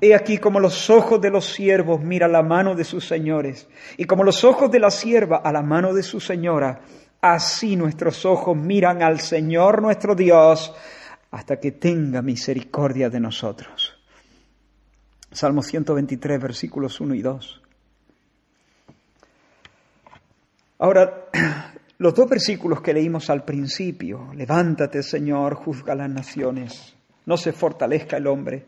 He 0.01 0.13
aquí 0.13 0.37
como 0.37 0.59
los 0.59 0.89
ojos 0.89 1.21
de 1.21 1.29
los 1.29 1.45
siervos 1.45 2.01
mira 2.01 2.27
la 2.27 2.43
mano 2.43 2.75
de 2.75 2.83
sus 2.83 3.07
señores, 3.07 3.67
y 3.97 4.05
como 4.05 4.23
los 4.23 4.43
ojos 4.43 4.69
de 4.69 4.79
la 4.79 4.91
sierva 4.91 5.37
a 5.37 5.51
la 5.51 5.61
mano 5.61 5.93
de 5.93 6.03
su 6.03 6.19
señora, 6.19 6.81
así 7.21 7.75
nuestros 7.75 8.25
ojos 8.25 8.55
miran 8.57 9.01
al 9.01 9.19
Señor 9.19 9.81
nuestro 9.81 10.15
Dios 10.15 10.73
hasta 11.31 11.59
que 11.59 11.71
tenga 11.71 12.21
misericordia 12.21 13.09
de 13.09 13.19
nosotros. 13.19 13.97
Salmo 15.31 15.61
123, 15.61 16.41
versículos 16.41 17.01
1 17.01 17.15
y 17.15 17.21
2. 17.21 17.61
Ahora, 20.79 21.25
los 21.97 22.13
dos 22.13 22.29
versículos 22.29 22.81
que 22.81 22.93
leímos 22.93 23.29
al 23.29 23.45
principio, 23.45 24.29
levántate 24.33 25.01
Señor, 25.01 25.55
juzga 25.55 25.95
las 25.95 26.09
naciones, 26.09 26.93
no 27.25 27.37
se 27.37 27.53
fortalezca 27.53 28.17
el 28.17 28.27
hombre, 28.27 28.65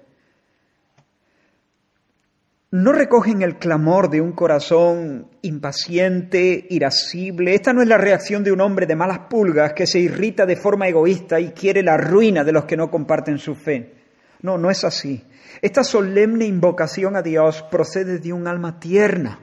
no 2.72 2.94
recogen 2.94 3.42
el 3.42 3.58
clamor 3.58 4.10
de 4.10 4.22
un 4.22 4.32
corazón 4.34 5.30
impaciente, 5.42 6.68
irascible. 6.70 7.54
Esta 7.54 7.72
no 7.72 7.82
es 7.82 7.88
la 7.88 7.98
reacción 7.98 8.44
de 8.44 8.52
un 8.52 8.60
hombre 8.60 8.86
de 8.86 8.96
malas 8.96 9.20
pulgas 9.30 9.72
que 9.74 9.88
se 9.88 10.00
irrita 10.00 10.46
de 10.46 10.58
forma 10.58 10.88
egoísta 10.88 11.40
y 11.40 11.52
quiere 11.52 11.82
la 11.82 11.96
ruina 11.96 12.44
de 12.44 12.52
los 12.52 12.66
que 12.66 12.76
no 12.76 12.92
comparten 12.92 13.40
su 13.40 13.56
fe. 13.56 13.94
No, 14.42 14.58
no 14.58 14.70
es 14.70 14.84
así. 14.84 15.24
Esta 15.62 15.84
solemne 15.84 16.46
invocación 16.46 17.16
a 17.16 17.22
Dios 17.22 17.64
procede 17.72 18.20
de 18.20 18.34
un 18.34 18.48
alma 18.48 18.80
tierna, 18.80 19.40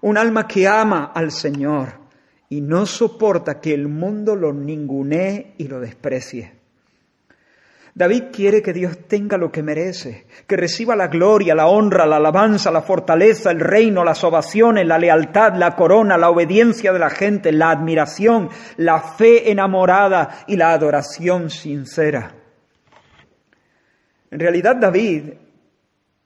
un 0.00 0.16
alma 0.16 0.48
que 0.48 0.66
ama 0.66 1.12
al 1.14 1.32
Señor 1.32 2.05
y 2.48 2.60
no 2.60 2.86
soporta 2.86 3.60
que 3.60 3.74
el 3.74 3.88
mundo 3.88 4.36
lo 4.36 4.52
ningunee 4.52 5.54
y 5.58 5.68
lo 5.68 5.80
desprecie. 5.80 6.56
David 7.96 8.24
quiere 8.30 8.60
que 8.60 8.74
Dios 8.74 9.08
tenga 9.08 9.38
lo 9.38 9.50
que 9.50 9.62
merece, 9.62 10.26
que 10.46 10.58
reciba 10.58 10.94
la 10.94 11.08
gloria, 11.08 11.54
la 11.54 11.66
honra, 11.66 12.04
la 12.04 12.16
alabanza, 12.16 12.70
la 12.70 12.82
fortaleza, 12.82 13.50
el 13.50 13.58
reino, 13.58 14.04
las 14.04 14.22
ovaciones, 14.22 14.86
la 14.86 14.98
lealtad, 14.98 15.54
la 15.54 15.74
corona, 15.74 16.18
la 16.18 16.28
obediencia 16.28 16.92
de 16.92 16.98
la 16.98 17.08
gente, 17.08 17.52
la 17.52 17.70
admiración, 17.70 18.50
la 18.76 19.00
fe 19.00 19.50
enamorada 19.50 20.44
y 20.46 20.56
la 20.56 20.72
adoración 20.72 21.48
sincera. 21.48 22.34
En 24.30 24.40
realidad 24.40 24.76
David 24.76 25.32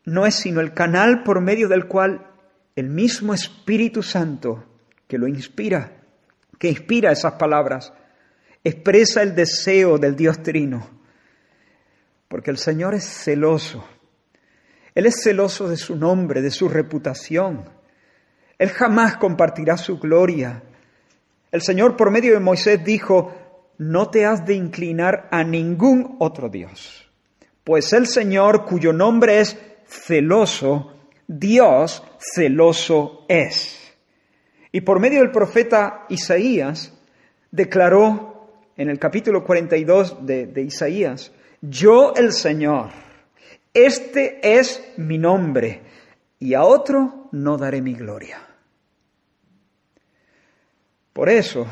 no 0.07 0.27
es 0.27 0.35
sino 0.35 0.61
el 0.61 0.75
canal 0.75 1.23
por 1.23 1.41
medio 1.41 1.69
del 1.69 1.87
cual 1.87 2.27
el 2.75 2.89
mismo 2.89 3.33
Espíritu 3.33 4.03
Santo 4.03 4.65
que 5.07 5.19
lo 5.19 5.29
inspira, 5.29 6.00
que 6.61 6.69
inspira 6.69 7.11
esas 7.11 7.33
palabras, 7.33 7.93
expresa 8.62 9.23
el 9.23 9.35
deseo 9.35 9.99
del 9.99 10.14
Dios 10.14 10.40
Trino 10.45 11.00
porque 12.31 12.52
el 12.52 12.59
Señor 12.59 12.95
es 12.95 13.05
celoso. 13.05 13.85
Él 14.95 15.07
es 15.07 15.21
celoso 15.21 15.69
de 15.69 15.76
su 15.76 15.97
nombre, 15.97 16.40
de 16.40 16.52
su 16.52 16.69
reputación. 16.69 17.69
Él 18.57 18.69
jamás 18.69 19.17
compartirá 19.17 19.76
su 19.76 19.99
gloria. 19.99 20.62
El 21.50 21.61
Señor 21.61 21.97
por 21.97 22.12
medio 22.12 22.35
de 22.35 22.38
Moisés 22.38 22.85
dijo, 22.85 23.35
no 23.79 24.11
te 24.11 24.26
has 24.26 24.47
de 24.47 24.55
inclinar 24.55 25.26
a 25.33 25.43
ningún 25.43 26.19
otro 26.21 26.49
Dios, 26.49 27.11
pues 27.64 27.93
el 27.93 28.07
Señor 28.07 28.64
cuyo 28.64 28.93
nombre 28.93 29.40
es 29.40 29.59
celoso, 29.88 30.93
Dios 31.26 32.05
celoso 32.21 33.25
es. 33.29 33.80
Y 34.73 34.83
por 34.83 35.00
medio 35.00 35.21
del 35.21 35.31
profeta 35.31 36.07
Isaías 36.09 36.93
declaró 37.50 38.49
en 38.77 38.89
el 38.89 38.99
capítulo 38.99 39.45
42 39.45 40.25
de, 40.25 40.47
de 40.47 40.62
Isaías, 40.62 41.33
yo 41.61 42.15
el 42.15 42.33
Señor, 42.33 42.91
este 43.75 44.41
es 44.43 44.95
mi 44.97 45.19
nombre, 45.19 45.83
y 46.39 46.55
a 46.55 46.62
otro 46.62 47.29
no 47.33 47.59
daré 47.59 47.83
mi 47.83 47.95
gloria. 47.95 48.39
Por 51.12 51.29
eso, 51.29 51.67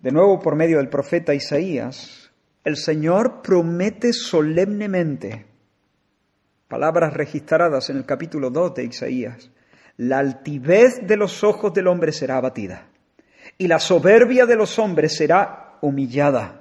de 0.00 0.12
nuevo 0.12 0.38
por 0.38 0.54
medio 0.54 0.78
del 0.78 0.88
profeta 0.88 1.34
Isaías, 1.34 2.30
el 2.64 2.76
Señor 2.76 3.42
promete 3.42 4.12
solemnemente, 4.12 5.44
palabras 6.68 7.12
registradas 7.12 7.90
en 7.90 7.98
el 7.98 8.04
capítulo 8.04 8.50
2 8.50 8.74
de 8.74 8.84
Isaías, 8.84 9.50
la 9.98 10.18
altivez 10.18 11.06
de 11.06 11.16
los 11.16 11.44
ojos 11.44 11.72
del 11.74 11.86
hombre 11.86 12.12
será 12.12 12.38
abatida, 12.38 12.88
y 13.58 13.68
la 13.68 13.78
soberbia 13.78 14.46
de 14.46 14.56
los 14.56 14.78
hombres 14.78 15.16
será 15.16 15.76
humillada 15.82 16.58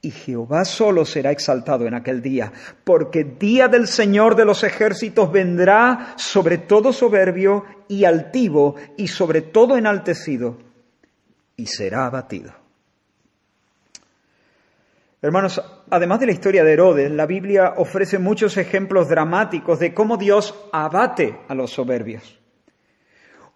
y 0.00 0.10
Jehová 0.10 0.64
solo 0.64 1.04
será 1.04 1.30
exaltado 1.30 1.86
en 1.86 1.94
aquel 1.94 2.22
día, 2.22 2.52
porque 2.84 3.24
día 3.24 3.68
del 3.68 3.86
Señor 3.88 4.36
de 4.36 4.44
los 4.44 4.62
ejércitos 4.64 5.30
vendrá 5.30 6.14
sobre 6.16 6.58
todo 6.58 6.92
soberbio 6.92 7.64
y 7.88 8.04
altivo 8.04 8.76
y 8.96 9.08
sobre 9.08 9.42
todo 9.42 9.76
enaltecido, 9.76 10.58
y 11.56 11.66
será 11.66 12.06
abatido. 12.06 12.52
Hermanos, 15.20 15.60
además 15.90 16.20
de 16.20 16.26
la 16.26 16.32
historia 16.32 16.62
de 16.62 16.72
Herodes, 16.72 17.10
la 17.10 17.26
Biblia 17.26 17.74
ofrece 17.76 18.20
muchos 18.20 18.56
ejemplos 18.56 19.08
dramáticos 19.08 19.80
de 19.80 19.92
cómo 19.92 20.16
Dios 20.16 20.54
abate 20.72 21.40
a 21.48 21.54
los 21.54 21.72
soberbios. 21.72 22.37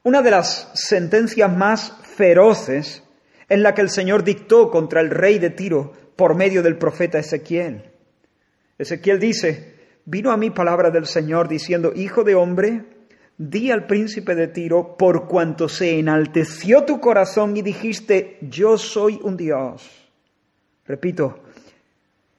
Una 0.05 0.21
de 0.21 0.33
las 0.33 0.69
sentencias 0.75 1.55
más 1.57 1.97
feroces 2.03 3.05
es 3.49 3.59
la 3.59 3.73
que 3.73 3.83
el 3.83 3.91
Señor 3.91 4.25
dictó 4.25 4.71
contra 4.71 5.01
el 5.01 5.11
rey 5.11 5.39
de 5.39 5.51
Tiro 5.51 5.93
por 6.17 6.35
medio 6.35 6.63
del 6.63 6.77
profeta 6.77 7.21
Ezequiel. 7.21 7.85
Ezequiel 8.79 9.21
dice, 9.21 9.77
vino 10.05 10.33
a 10.33 10.37
mí 10.37 10.51
palabra 10.51 10.91
del 10.91 11.07
Señor 11.07 11.47
diciendo, 11.47 11.93
Hijo 11.95 12.25
de 12.25 12.35
hombre, 12.35 12.85
di 13.39 13.71
al 13.71 13.87
príncipe 13.87 14.35
de 14.35 14.49
Tiro, 14.49 14.97
por 14.97 15.29
cuanto 15.29 15.69
se 15.69 15.99
enalteció 15.99 16.85
tu 16.85 17.01
corazón 17.01 17.57
y 17.57 17.63
dijiste, 17.63 18.39
yo 18.41 18.79
soy 18.79 19.21
un 19.23 19.37
Dios. 19.37 19.89
Repito, 20.85 21.45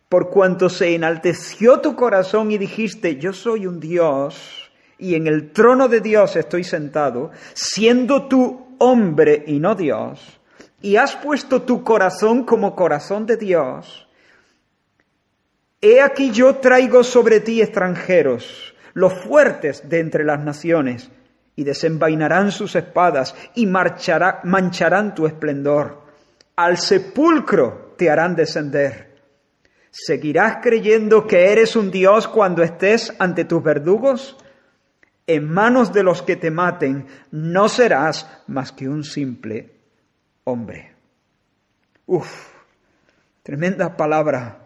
por 0.09 0.29
cuanto 0.29 0.67
se 0.69 0.95
enalteció 0.95 1.79
tu 1.79 1.95
corazón 1.95 2.51
y 2.51 2.57
dijiste, 2.57 3.15
yo 3.15 3.31
soy 3.31 3.67
un 3.67 3.79
Dios, 3.79 4.62
y 5.03 5.15
en 5.15 5.27
el 5.27 5.51
trono 5.51 5.89
de 5.89 5.99
Dios 5.99 6.37
estoy 6.37 6.63
sentado, 6.63 7.31
siendo 7.53 8.29
tú 8.29 8.77
hombre 8.77 9.43
y 9.45 9.59
no 9.59 9.75
Dios, 9.75 10.39
y 10.81 10.95
has 10.95 11.17
puesto 11.17 11.63
tu 11.63 11.83
corazón 11.83 12.45
como 12.45 12.73
corazón 12.73 13.25
de 13.25 13.35
Dios, 13.35 14.07
he 15.81 15.99
aquí 15.99 16.31
yo 16.31 16.55
traigo 16.55 17.03
sobre 17.03 17.41
ti 17.41 17.61
extranjeros, 17.61 18.75
los 18.93 19.13
fuertes 19.25 19.89
de 19.89 19.99
entre 19.99 20.23
las 20.23 20.39
naciones, 20.39 21.11
y 21.57 21.65
desenvainarán 21.65 22.53
sus 22.53 22.73
espadas 22.77 23.35
y 23.55 23.65
marchará, 23.65 24.39
mancharán 24.45 25.13
tu 25.15 25.27
esplendor. 25.27 26.01
Al 26.55 26.77
sepulcro 26.77 27.93
te 27.97 28.09
harán 28.09 28.37
descender. 28.37 29.19
¿Seguirás 29.91 30.59
creyendo 30.63 31.27
que 31.27 31.51
eres 31.51 31.75
un 31.75 31.91
Dios 31.91 32.29
cuando 32.29 32.63
estés 32.63 33.13
ante 33.19 33.43
tus 33.43 33.61
verdugos? 33.61 34.37
En 35.25 35.49
manos 35.49 35.93
de 35.93 36.03
los 36.03 36.21
que 36.21 36.35
te 36.35 36.51
maten 36.51 37.05
no 37.31 37.69
serás 37.69 38.43
más 38.47 38.71
que 38.71 38.89
un 38.89 39.03
simple 39.03 39.71
hombre. 40.43 40.93
Uf, 42.05 42.49
tremenda 43.41 43.95
palabra. 43.95 44.59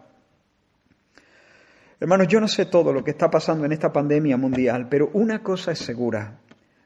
Hermanos, 2.00 2.28
yo 2.28 2.40
no 2.40 2.48
sé 2.48 2.66
todo 2.66 2.92
lo 2.92 3.02
que 3.02 3.12
está 3.12 3.30
pasando 3.30 3.64
en 3.64 3.72
esta 3.72 3.92
pandemia 3.92 4.36
mundial, 4.36 4.88
pero 4.88 5.10
una 5.12 5.42
cosa 5.42 5.72
es 5.72 5.78
segura. 5.78 6.38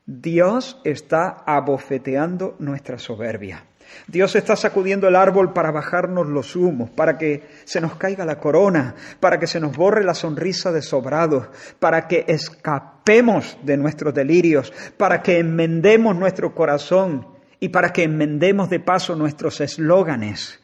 Dios 0.04 0.80
está 0.84 1.44
abofeteando 1.46 2.56
nuestra 2.58 2.98
soberbia. 2.98 3.64
Dios 4.06 4.34
está 4.36 4.56
sacudiendo 4.56 5.08
el 5.08 5.16
árbol 5.16 5.52
para 5.52 5.70
bajarnos 5.70 6.26
los 6.26 6.56
humos, 6.56 6.90
para 6.90 7.18
que 7.18 7.48
se 7.64 7.80
nos 7.80 7.96
caiga 7.96 8.24
la 8.24 8.38
corona, 8.38 8.94
para 9.20 9.38
que 9.38 9.46
se 9.46 9.60
nos 9.60 9.76
borre 9.76 10.04
la 10.04 10.14
sonrisa 10.14 10.72
de 10.72 10.82
sobrado, 10.82 11.50
para 11.78 12.08
que 12.08 12.24
escapemos 12.28 13.58
de 13.62 13.76
nuestros 13.76 14.14
delirios, 14.14 14.72
para 14.96 15.22
que 15.22 15.38
enmendemos 15.38 16.16
nuestro 16.16 16.54
corazón 16.54 17.26
y 17.60 17.68
para 17.68 17.92
que 17.92 18.02
enmendemos 18.04 18.68
de 18.70 18.80
paso 18.80 19.14
nuestros 19.14 19.60
eslóganes 19.60 20.60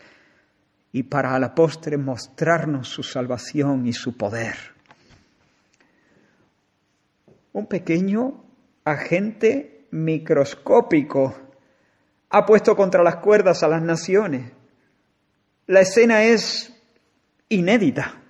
y 0.92 1.04
para 1.04 1.34
a 1.34 1.38
la 1.38 1.54
postre 1.54 1.96
mostrarnos 1.96 2.88
su 2.88 3.02
salvación 3.02 3.86
y 3.86 3.92
su 3.92 4.16
poder. 4.16 4.56
Un 7.52 7.66
pequeño 7.66 8.44
agente 8.84 9.86
microscópico 9.90 11.47
ha 12.30 12.46
puesto 12.46 12.76
contra 12.76 13.02
las 13.02 13.16
cuerdas 13.16 13.62
a 13.62 13.68
las 13.68 13.82
naciones. 13.82 14.52
La 15.66 15.80
escena 15.80 16.24
es 16.24 16.74
inédita 17.48 18.22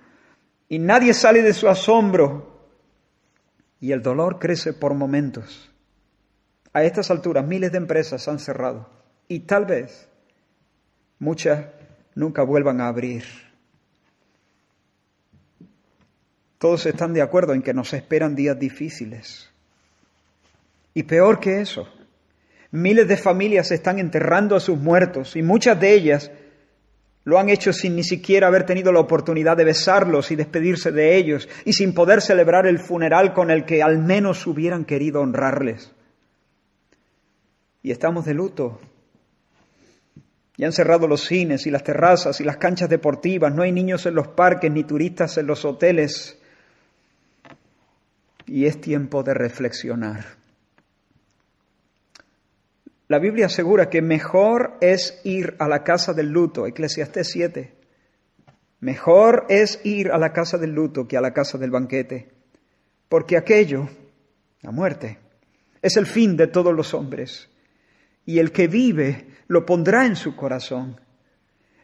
y 0.67 0.79
nadie 0.79 1.13
sale 1.13 1.41
de 1.41 1.53
su 1.53 1.67
asombro 1.67 2.69
y 3.79 3.91
el 3.91 4.01
dolor 4.01 4.39
crece 4.39 4.73
por 4.73 4.93
momentos. 4.93 5.71
A 6.73 6.83
estas 6.83 7.09
alturas 7.11 7.45
miles 7.45 7.71
de 7.71 7.77
empresas 7.77 8.27
han 8.27 8.39
cerrado 8.39 8.89
y 9.27 9.41
tal 9.41 9.65
vez 9.65 10.07
muchas 11.17 11.67
nunca 12.15 12.43
vuelvan 12.43 12.81
a 12.81 12.87
abrir. 12.87 13.23
Todos 16.57 16.85
están 16.85 17.13
de 17.13 17.21
acuerdo 17.21 17.53
en 17.53 17.61
que 17.61 17.73
nos 17.73 17.93
esperan 17.93 18.35
días 18.35 18.59
difíciles. 18.59 19.49
Y 20.93 21.03
peor 21.03 21.39
que 21.39 21.61
eso, 21.61 21.87
miles 22.71 23.07
de 23.07 23.17
familias 23.17 23.71
están 23.71 23.99
enterrando 23.99 24.55
a 24.55 24.59
sus 24.59 24.77
muertos 24.77 25.35
y 25.35 25.41
muchas 25.41 25.79
de 25.79 25.93
ellas 25.93 26.31
lo 27.23 27.37
han 27.37 27.49
hecho 27.49 27.73
sin 27.73 27.95
ni 27.95 28.03
siquiera 28.03 28.47
haber 28.47 28.65
tenido 28.65 28.91
la 28.91 28.99
oportunidad 28.99 29.57
de 29.57 29.65
besarlos 29.65 30.31
y 30.31 30.35
despedirse 30.35 30.91
de 30.91 31.15
ellos 31.17 31.47
y 31.65 31.73
sin 31.73 31.93
poder 31.93 32.21
celebrar 32.21 32.65
el 32.65 32.79
funeral 32.79 33.33
con 33.33 33.51
el 33.51 33.65
que 33.65 33.83
al 33.83 33.99
menos 33.99 34.47
hubieran 34.47 34.85
querido 34.85 35.21
honrarles 35.21 35.91
y 37.81 37.91
estamos 37.91 38.25
de 38.25 38.33
luto. 38.33 38.79
Y 40.57 40.65
han 40.65 40.73
cerrado 40.73 41.07
los 41.07 41.25
cines 41.25 41.65
y 41.65 41.71
las 41.71 41.83
terrazas 41.83 42.41
y 42.41 42.43
las 42.43 42.57
canchas 42.57 42.89
deportivas, 42.89 43.53
no 43.53 43.63
hay 43.63 43.71
niños 43.71 44.05
en 44.05 44.15
los 44.15 44.27
parques 44.27 44.69
ni 44.71 44.83
turistas 44.83 45.37
en 45.37 45.47
los 45.47 45.63
hoteles. 45.63 46.37
Y 48.45 48.65
es 48.65 48.81
tiempo 48.81 49.23
de 49.23 49.33
reflexionar. 49.33 50.38
La 53.09 53.17
Biblia 53.17 53.47
asegura 53.47 53.89
que 53.89 54.03
mejor 54.03 54.77
es 54.81 55.19
ir 55.23 55.55
a 55.57 55.67
la 55.67 55.83
casa 55.83 56.13
del 56.13 56.29
luto, 56.29 56.67
Eclesiastés 56.67 57.31
7, 57.31 57.73
Mejor 58.81 59.47
es 59.49 59.81
ir 59.83 60.11
a 60.11 60.19
la 60.19 60.31
casa 60.31 60.59
del 60.59 60.71
luto 60.71 61.07
que 61.07 61.17
a 61.17 61.21
la 61.21 61.33
casa 61.33 61.57
del 61.57 61.71
banquete, 61.71 62.29
porque 63.09 63.35
aquello, 63.35 63.89
la 64.61 64.69
muerte, 64.69 65.17
es 65.81 65.97
el 65.97 66.05
fin 66.05 66.37
de 66.37 66.45
todos 66.45 66.71
los 66.71 66.93
hombres, 66.93 67.49
y 68.25 68.37
el 68.37 68.51
que 68.51 68.67
vive 68.67 69.25
lo 69.47 69.65
pondrá 69.65 70.05
en 70.05 70.15
su 70.15 70.35
corazón. 70.35 71.01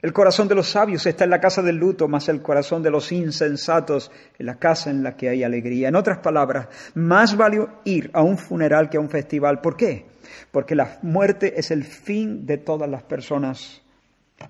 El 0.05 0.13
corazón 0.13 0.47
de 0.47 0.53
los 0.53 0.69
sabios 0.69 1.03
está 1.07 1.23
en 1.23 1.31
la 1.31 1.41
casa 1.41 1.63
del 1.63 1.77
luto, 1.77 2.07
mas 2.07 2.29
el 2.29 2.43
corazón 2.43 2.83
de 2.83 2.91
los 2.91 3.11
insensatos 3.11 4.11
en 4.37 4.45
la 4.45 4.59
casa 4.59 4.91
en 4.91 5.01
la 5.01 5.17
que 5.17 5.29
hay 5.29 5.43
alegría. 5.43 5.87
En 5.87 5.95
otras 5.95 6.19
palabras, 6.19 6.67
más 6.93 7.35
vale 7.35 7.65
ir 7.85 8.11
a 8.13 8.21
un 8.21 8.37
funeral 8.37 8.87
que 8.87 8.97
a 8.97 8.99
un 8.99 9.09
festival. 9.09 9.61
¿Por 9.61 9.75
qué? 9.75 10.05
Porque 10.51 10.75
la 10.75 10.99
muerte 11.01 11.59
es 11.59 11.71
el 11.71 11.83
fin 11.83 12.45
de 12.45 12.59
todas 12.59 12.87
las 12.87 13.01
personas. 13.01 13.81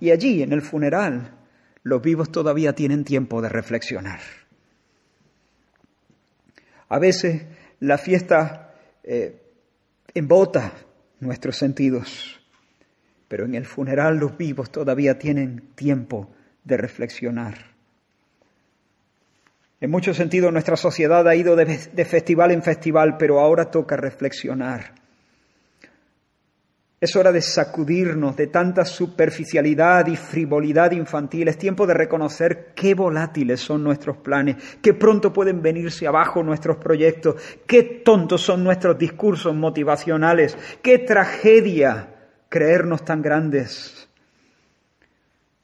Y 0.02 0.12
allí, 0.12 0.44
en 0.44 0.52
el 0.52 0.62
funeral, 0.62 1.38
los 1.84 2.02
vivos 2.02 2.34
todavía 2.34 2.74
tienen 2.74 3.06
tiempo 3.06 3.42
de 3.42 3.48
reflexionar. 3.48 4.20
A 6.90 7.00
veces 7.00 7.44
la 7.80 7.98
fiesta 7.98 8.74
eh, 9.06 9.42
embota 10.14 10.74
nuestros 11.22 11.56
sentidos, 11.56 12.42
pero 13.28 13.46
en 13.46 13.56
el 13.56 13.66
funeral 13.66 14.18
los 14.18 14.38
vivos 14.38 14.72
todavía 14.72 15.18
tienen 15.18 15.70
tiempo 15.76 16.30
de 16.64 16.78
reflexionar. 16.78 17.56
En 19.82 19.92
muchos 19.92 20.18
sentidos 20.18 20.52
nuestra 20.52 20.78
sociedad 20.78 21.28
ha 21.28 21.36
ido 21.36 21.56
de 21.56 22.06
festival 22.06 22.52
en 22.52 22.64
festival, 22.64 23.18
pero 23.18 23.40
ahora 23.40 23.70
toca 23.72 23.98
reflexionar 23.98 25.06
es 27.06 27.16
hora 27.16 27.32
de 27.32 27.42
sacudirnos 27.42 28.36
de 28.36 28.48
tanta 28.48 28.84
superficialidad 28.84 30.08
y 30.08 30.16
frivolidad 30.16 30.92
infantil. 30.92 31.48
Es 31.48 31.58
tiempo 31.58 31.86
de 31.86 31.94
reconocer 31.94 32.72
qué 32.74 32.96
volátiles 32.96 33.60
son 33.60 33.84
nuestros 33.84 34.18
planes, 34.18 34.56
qué 34.82 34.94
pronto 34.94 35.32
pueden 35.32 35.62
venirse 35.62 36.08
abajo 36.08 36.42
nuestros 36.42 36.78
proyectos, 36.78 37.36
qué 37.68 37.84
tontos 37.84 38.42
son 38.42 38.64
nuestros 38.64 38.98
discursos 38.98 39.54
motivacionales, 39.54 40.58
qué 40.82 40.98
tragedia 41.00 42.15
creernos 42.56 43.04
tan 43.04 43.22
grandes. 43.22 44.08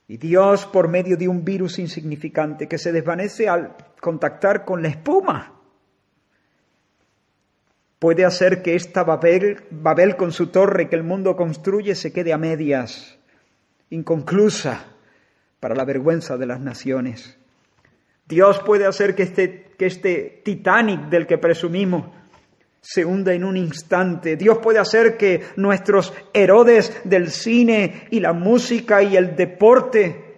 Y 0.10 0.18
Dios, 0.18 0.66
por 0.66 0.90
medio 0.90 1.16
de 1.16 1.30
un 1.30 1.46
virus 1.46 1.80
insignificante 1.80 2.68
que 2.68 2.78
se 2.78 2.92
desvanece 2.92 3.48
al 3.48 3.78
contactar 4.02 4.66
con 4.66 4.82
la 4.82 4.90
espuma, 4.90 5.54
puede 7.98 8.26
hacer 8.26 8.62
que 8.62 8.76
esta 8.76 9.06
Babel, 9.06 9.64
Babel 9.72 10.18
con 10.18 10.34
su 10.34 10.48
torre 10.48 10.90
que 10.90 10.98
el 10.98 11.04
mundo 11.04 11.38
construye 11.38 11.96
se 11.96 12.12
quede 12.12 12.34
a 12.34 12.38
medias, 12.38 13.18
inconclusa, 13.90 14.88
para 15.62 15.76
la 15.76 15.86
vergüenza 15.86 16.36
de 16.36 16.46
las 16.46 16.60
naciones. 16.60 17.38
Dios 18.28 18.60
puede 18.66 18.86
hacer 18.86 19.16
que 19.16 19.24
este, 19.24 19.72
que 19.78 19.86
este 19.86 20.42
Titanic 20.44 21.08
del 21.08 21.26
que 21.26 21.38
presumimos 21.38 22.08
se 22.82 23.06
hunda 23.06 23.34
en 23.34 23.44
un 23.44 23.58
instante. 23.58 24.36
Dios 24.36 24.58
puede 24.58 24.80
hacer 24.80 25.16
que 25.16 25.44
nuestros 25.56 26.14
Herodes 26.34 27.02
del 27.04 27.30
cine 27.30 28.08
y 28.10 28.20
la 28.20 28.34
música 28.34 29.04
y 29.04 29.16
el 29.16 29.36
deporte 29.36 30.32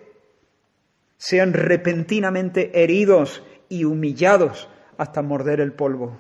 sean 1.18 1.54
repentinamente 1.54 2.84
heridos 2.84 3.44
y 3.70 3.86
humillados 3.86 4.70
hasta 4.98 5.22
morder 5.22 5.62
el 5.62 5.72
polvo. 5.72 6.20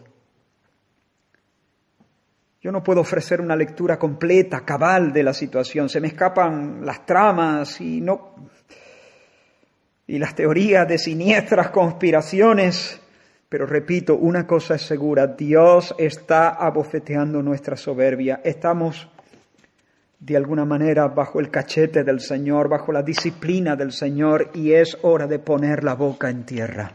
Yo 2.62 2.72
no 2.72 2.82
puedo 2.82 3.02
ofrecer 3.02 3.42
una 3.42 3.58
lectura 3.58 4.00
completa, 4.00 4.64
cabal 4.64 5.12
de 5.12 5.24
la 5.24 5.34
situación. 5.34 5.90
Se 5.90 6.00
me 6.00 6.08
escapan 6.08 6.86
las 6.86 7.06
tramas 7.06 7.82
y 7.82 8.00
no 8.00 8.34
y 10.08 10.20
las 10.20 10.36
teorías 10.36 10.88
de 10.88 10.98
siniestras 10.98 11.70
conspiraciones. 11.70 13.03
Pero 13.54 13.68
repito, 13.68 14.16
una 14.16 14.48
cosa 14.48 14.74
es 14.74 14.82
segura, 14.82 15.28
Dios 15.28 15.94
está 16.00 16.50
abofeteando 16.50 17.44
nuestra 17.44 17.78
soberbia. 17.78 18.42
Estamos 18.44 19.08
de 20.20 20.36
alguna 20.36 20.66
manera 20.66 21.08
bajo 21.10 21.40
el 21.40 21.52
cachete 21.52 22.04
del 22.04 22.20
Señor, 22.20 22.68
bajo 22.68 22.92
la 22.92 23.04
disciplina 23.04 23.76
del 23.76 23.92
Señor 23.92 24.50
y 24.56 24.72
es 24.72 24.98
hora 25.04 25.28
de 25.28 25.38
poner 25.38 25.84
la 25.84 25.94
boca 25.94 26.32
en 26.32 26.46
tierra. 26.48 26.94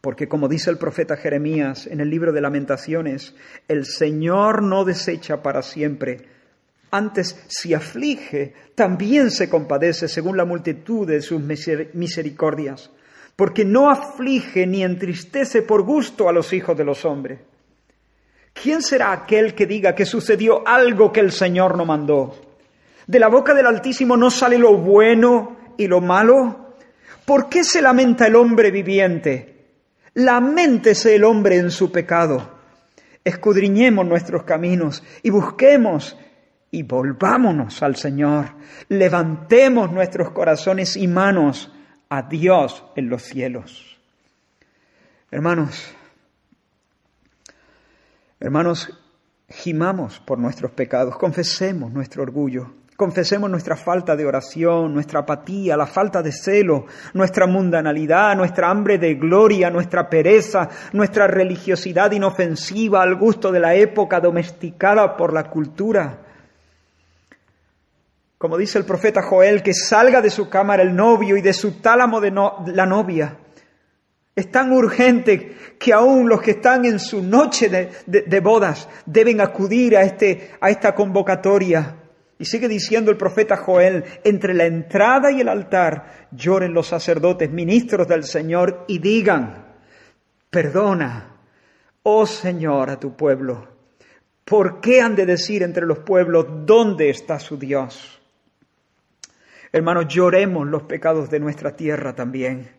Porque 0.00 0.28
como 0.28 0.48
dice 0.48 0.70
el 0.70 0.78
profeta 0.78 1.18
Jeremías 1.18 1.86
en 1.86 2.00
el 2.00 2.08
libro 2.08 2.32
de 2.32 2.40
lamentaciones, 2.40 3.34
el 3.68 3.84
Señor 3.84 4.62
no 4.62 4.86
desecha 4.86 5.42
para 5.42 5.60
siempre. 5.60 6.22
Antes, 6.90 7.38
si 7.48 7.74
aflige, 7.74 8.54
también 8.74 9.30
se 9.30 9.50
compadece 9.50 10.08
según 10.08 10.38
la 10.38 10.46
multitud 10.46 11.06
de 11.06 11.20
sus 11.20 11.38
misericordias. 11.92 12.90
Porque 13.36 13.64
no 13.64 13.90
aflige 13.90 14.66
ni 14.66 14.82
entristece 14.82 15.62
por 15.62 15.82
gusto 15.82 16.28
a 16.28 16.32
los 16.32 16.52
hijos 16.52 16.76
de 16.76 16.84
los 16.84 17.04
hombres. 17.04 17.40
¿Quién 18.52 18.82
será 18.82 19.12
aquel 19.12 19.54
que 19.54 19.66
diga 19.66 19.94
que 19.94 20.04
sucedió 20.04 20.66
algo 20.66 21.12
que 21.12 21.20
el 21.20 21.32
Señor 21.32 21.76
no 21.76 21.84
mandó? 21.84 22.36
¿De 23.06 23.18
la 23.18 23.28
boca 23.28 23.54
del 23.54 23.66
Altísimo 23.66 24.16
no 24.16 24.30
sale 24.30 24.58
lo 24.58 24.76
bueno 24.76 25.56
y 25.76 25.86
lo 25.86 26.00
malo? 26.00 26.74
¿Por 27.24 27.48
qué 27.48 27.64
se 27.64 27.80
lamenta 27.80 28.26
el 28.26 28.36
hombre 28.36 28.70
viviente? 28.70 29.52
Lamentese 30.14 31.14
el 31.14 31.24
hombre 31.24 31.56
en 31.56 31.70
su 31.70 31.90
pecado. 31.90 32.60
Escudriñemos 33.24 34.04
nuestros 34.04 34.42
caminos 34.42 35.02
y 35.22 35.30
busquemos 35.30 36.16
y 36.70 36.82
volvámonos 36.82 37.82
al 37.82 37.96
Señor. 37.96 38.46
Levantemos 38.88 39.90
nuestros 39.92 40.30
corazones 40.32 40.96
y 40.96 41.08
manos 41.08 41.70
a 42.12 42.20
Dios 42.20 42.84
en 42.94 43.08
los 43.08 43.22
cielos. 43.22 43.98
Hermanos, 45.30 45.94
hermanos, 48.38 48.90
gimamos 49.48 50.20
por 50.20 50.38
nuestros 50.38 50.72
pecados, 50.72 51.16
confesemos 51.16 51.90
nuestro 51.90 52.22
orgullo. 52.22 52.70
Confesemos 52.98 53.48
nuestra 53.48 53.76
falta 53.76 54.14
de 54.14 54.26
oración, 54.26 54.92
nuestra 54.92 55.20
apatía, 55.20 55.74
la 55.74 55.86
falta 55.86 56.22
de 56.22 56.32
celo, 56.32 56.84
nuestra 57.14 57.46
mundanalidad, 57.46 58.36
nuestra 58.36 58.68
hambre 58.68 58.98
de 58.98 59.14
gloria, 59.14 59.70
nuestra 59.70 60.10
pereza, 60.10 60.68
nuestra 60.92 61.26
religiosidad 61.26 62.12
inofensiva 62.12 63.02
al 63.02 63.16
gusto 63.16 63.50
de 63.50 63.60
la 63.60 63.74
época 63.74 64.20
domesticada 64.20 65.16
por 65.16 65.32
la 65.32 65.48
cultura. 65.48 66.31
Como 68.42 68.58
dice 68.58 68.76
el 68.76 68.84
profeta 68.84 69.22
Joel, 69.22 69.62
que 69.62 69.72
salga 69.72 70.20
de 70.20 70.28
su 70.28 70.48
cámara 70.48 70.82
el 70.82 70.96
novio 70.96 71.36
y 71.36 71.42
de 71.42 71.52
su 71.52 71.80
tálamo 71.80 72.20
de 72.20 72.32
la 72.32 72.86
novia. 72.86 73.38
Es 74.34 74.50
tan 74.50 74.72
urgente 74.72 75.56
que 75.78 75.92
aún 75.92 76.28
los 76.28 76.42
que 76.42 76.50
están 76.50 76.84
en 76.84 76.98
su 76.98 77.22
noche 77.22 77.68
de, 77.68 78.22
de 78.22 78.40
bodas 78.40 78.88
deben 79.06 79.40
acudir 79.40 79.96
a, 79.96 80.02
este, 80.02 80.56
a 80.60 80.70
esta 80.70 80.92
convocatoria 80.92 81.98
y 82.36 82.44
sigue 82.44 82.66
diciendo 82.66 83.12
el 83.12 83.16
profeta 83.16 83.56
Joel, 83.58 84.02
entre 84.24 84.54
la 84.54 84.64
entrada 84.64 85.30
y 85.30 85.40
el 85.40 85.48
altar 85.48 86.26
lloren 86.32 86.74
los 86.74 86.88
sacerdotes, 86.88 87.48
ministros 87.48 88.08
del 88.08 88.24
Señor, 88.24 88.86
y 88.88 88.98
digan, 88.98 89.66
perdona, 90.50 91.36
oh 92.02 92.26
Señor, 92.26 92.90
a 92.90 92.98
tu 92.98 93.14
pueblo. 93.14 93.68
¿Por 94.44 94.80
qué 94.80 95.00
han 95.00 95.14
de 95.14 95.26
decir 95.26 95.62
entre 95.62 95.86
los 95.86 96.00
pueblos 96.00 96.44
dónde 96.66 97.08
está 97.08 97.38
su 97.38 97.56
Dios? 97.56 98.18
Hermanos, 99.72 100.06
lloremos 100.08 100.66
los 100.66 100.82
pecados 100.82 101.30
de 101.30 101.40
nuestra 101.40 101.74
tierra 101.74 102.14
también. 102.14 102.70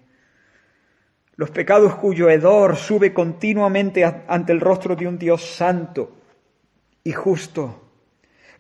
Los 1.36 1.50
pecados 1.50 1.96
cuyo 1.96 2.30
hedor 2.30 2.76
sube 2.76 3.14
continuamente 3.14 4.06
ante 4.06 4.54
el 4.54 4.62
rostro 4.62 4.96
de 4.96 5.08
un 5.08 5.18
Dios 5.18 5.44
santo 5.44 6.18
y 7.04 7.12
justo 7.12 7.84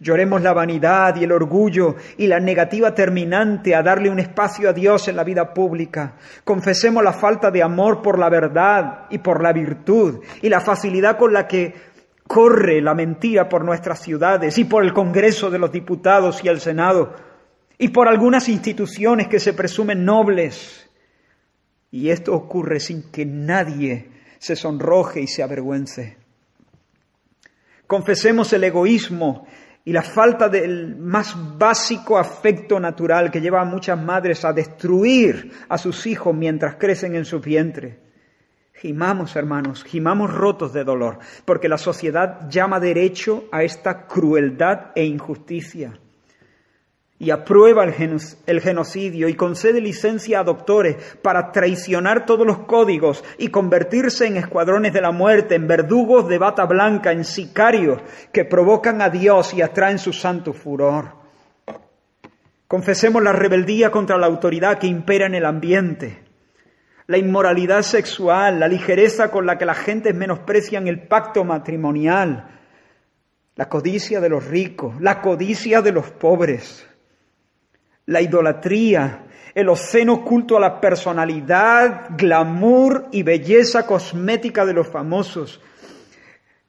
Lloremos 0.04 0.41
la 0.41 0.52
vanidad 0.52 1.15
y 1.15 1.24
el 1.24 1.32
orgullo 1.32 1.96
y 2.17 2.28
la 2.28 2.38
negativa 2.39 2.93
terminante 2.93 3.74
a 3.74 3.82
darle 3.82 4.10
un 4.10 4.19
espacio 4.19 4.69
a 4.69 4.74
Dios 4.74 5.08
en 5.08 5.15
la 5.15 5.24
vida 5.24 5.54
pública. 5.54 6.15
Confesemos 6.43 7.02
la 7.02 7.13
falta 7.13 7.50
de 7.50 7.63
amor 7.63 8.02
por 8.02 8.19
la 8.19 8.30
verdad 8.30 9.06
y 9.10 9.19
por 9.19 9.41
la 9.41 9.54
virtud 9.54 10.19
y 10.41 10.50
la 10.50 10.60
facilidad 10.60 11.17
con 11.17 11.32
la 11.32 11.48
que 11.48 11.74
corre 12.28 12.82
la 12.82 12.93
mentira 12.93 13.48
por 13.48 13.63
nuestras 13.63 14.02
ciudades 14.02 14.58
y 14.58 14.65
por 14.65 14.84
el 14.84 14.91
Congreso 14.91 15.50
de 15.50 15.60
los 15.60 15.72
Diputados 15.72 16.43
y 16.43 16.50
el 16.50 16.60
Senado 16.60 17.13
y 17.77 17.89
por 17.89 18.07
algunas 18.07 18.49
instituciones 18.49 19.27
que 19.27 19.39
se 19.39 19.53
presumen 19.53 20.05
nobles. 20.05 20.89
Y 21.91 22.09
esto 22.09 22.33
ocurre 22.33 22.79
sin 22.79 23.12
que 23.12 23.25
nadie 23.25 24.09
se 24.39 24.55
sonroje 24.55 25.21
y 25.21 25.27
se 25.27 25.43
avergüence. 25.43 26.17
Confesemos 27.88 28.51
el 28.53 28.63
egoísmo 28.63 29.45
y 29.86 29.91
la 29.91 30.01
falta 30.01 30.47
del 30.49 30.95
más 30.95 31.36
básico 31.57 32.17
afecto 32.17 32.79
natural 32.79 33.29
que 33.29 33.41
lleva 33.41 33.62
a 33.62 33.65
muchas 33.65 34.01
madres 34.01 34.45
a 34.45 34.53
destruir 34.53 35.51
a 35.67 35.77
sus 35.77 36.05
hijos 36.07 36.33
mientras 36.33 36.75
crecen 36.75 37.15
en 37.15 37.25
su 37.25 37.39
vientre. 37.39 37.99
Gimamos, 38.73 39.36
hermanos, 39.36 39.83
gimamos 39.83 40.33
rotos 40.33 40.73
de 40.73 40.83
dolor, 40.83 41.19
porque 41.45 41.69
la 41.69 41.77
sociedad 41.77 42.49
llama 42.49 42.79
derecho 42.79 43.45
a 43.51 43.63
esta 43.63 44.07
crueldad 44.07 44.91
e 44.95 45.05
injusticia. 45.05 45.99
Y 47.23 47.31
aprueba 47.31 47.86
el, 47.86 48.62
genocidio 48.62 49.29
y 49.29 49.36
concede 49.36 49.79
licencia 49.79 50.41
a 50.41 50.43
doctores 50.43 50.97
para 51.21 51.53
traicionar 51.53 52.25
todos 52.25 52.45
los 52.45 52.59
códigos 52.59 53.23
y 53.38 53.47
convertirse 53.47 54.27
en 54.27 54.36
escuadrones 54.36 54.91
de 54.91 54.99
la 54.99 55.12
muerte, 55.12 55.55
en 55.55 55.65
verdugos 55.65 56.27
de 56.27 56.38
bata 56.38 56.65
blanca, 56.65 57.13
en 57.13 57.23
sicarios 57.23 58.01
que 58.33 58.43
provocan 58.43 59.01
a 59.01 59.09
Dios 59.09 59.53
y 59.53 59.62
atraen 59.62 59.99
su 59.99 60.12
santo 60.12 60.51
furor. 60.51 61.15
Confesemos 62.67 63.23
la 63.23 63.31
rebeldía 63.31 63.89
contra 63.89 64.17
la 64.17 64.27
autoridad 64.27 64.79
que 64.79 64.88
impera 64.88 65.25
en 65.25 65.36
el 65.36 65.45
ambiente, 65.45 66.23
la 67.07 67.17
inmoralidad 67.17 67.83
sexual, 67.83 68.59
la 68.59 68.67
ligereza 68.67 69.31
con 69.31 69.45
la 69.45 69.57
que 69.57 69.65
las 69.65 69.77
gentes 69.77 70.13
menosprecian 70.13 70.89
el 70.89 71.07
pacto 71.07 71.45
matrimonial, 71.45 72.49
la 73.55 73.69
codicia 73.69 74.19
de 74.19 74.27
los 74.29 74.45
ricos, 74.45 74.99
la 74.99 75.21
codicia 75.21 75.81
de 75.81 75.93
los 75.93 76.12
pobres, 76.12 76.86
la 78.06 78.22
idolatría, 78.22 79.26
el 79.54 79.70
oceno 79.70 80.24
culto 80.24 80.58
a 80.58 80.60
la 80.60 80.82
personalidad, 80.82 82.08
glamour 82.18 83.08
y 83.12 83.24
belleza 83.24 83.86
cosmética 83.86 84.66
de 84.66 84.74
los 84.74 84.88
famosos, 84.88 85.62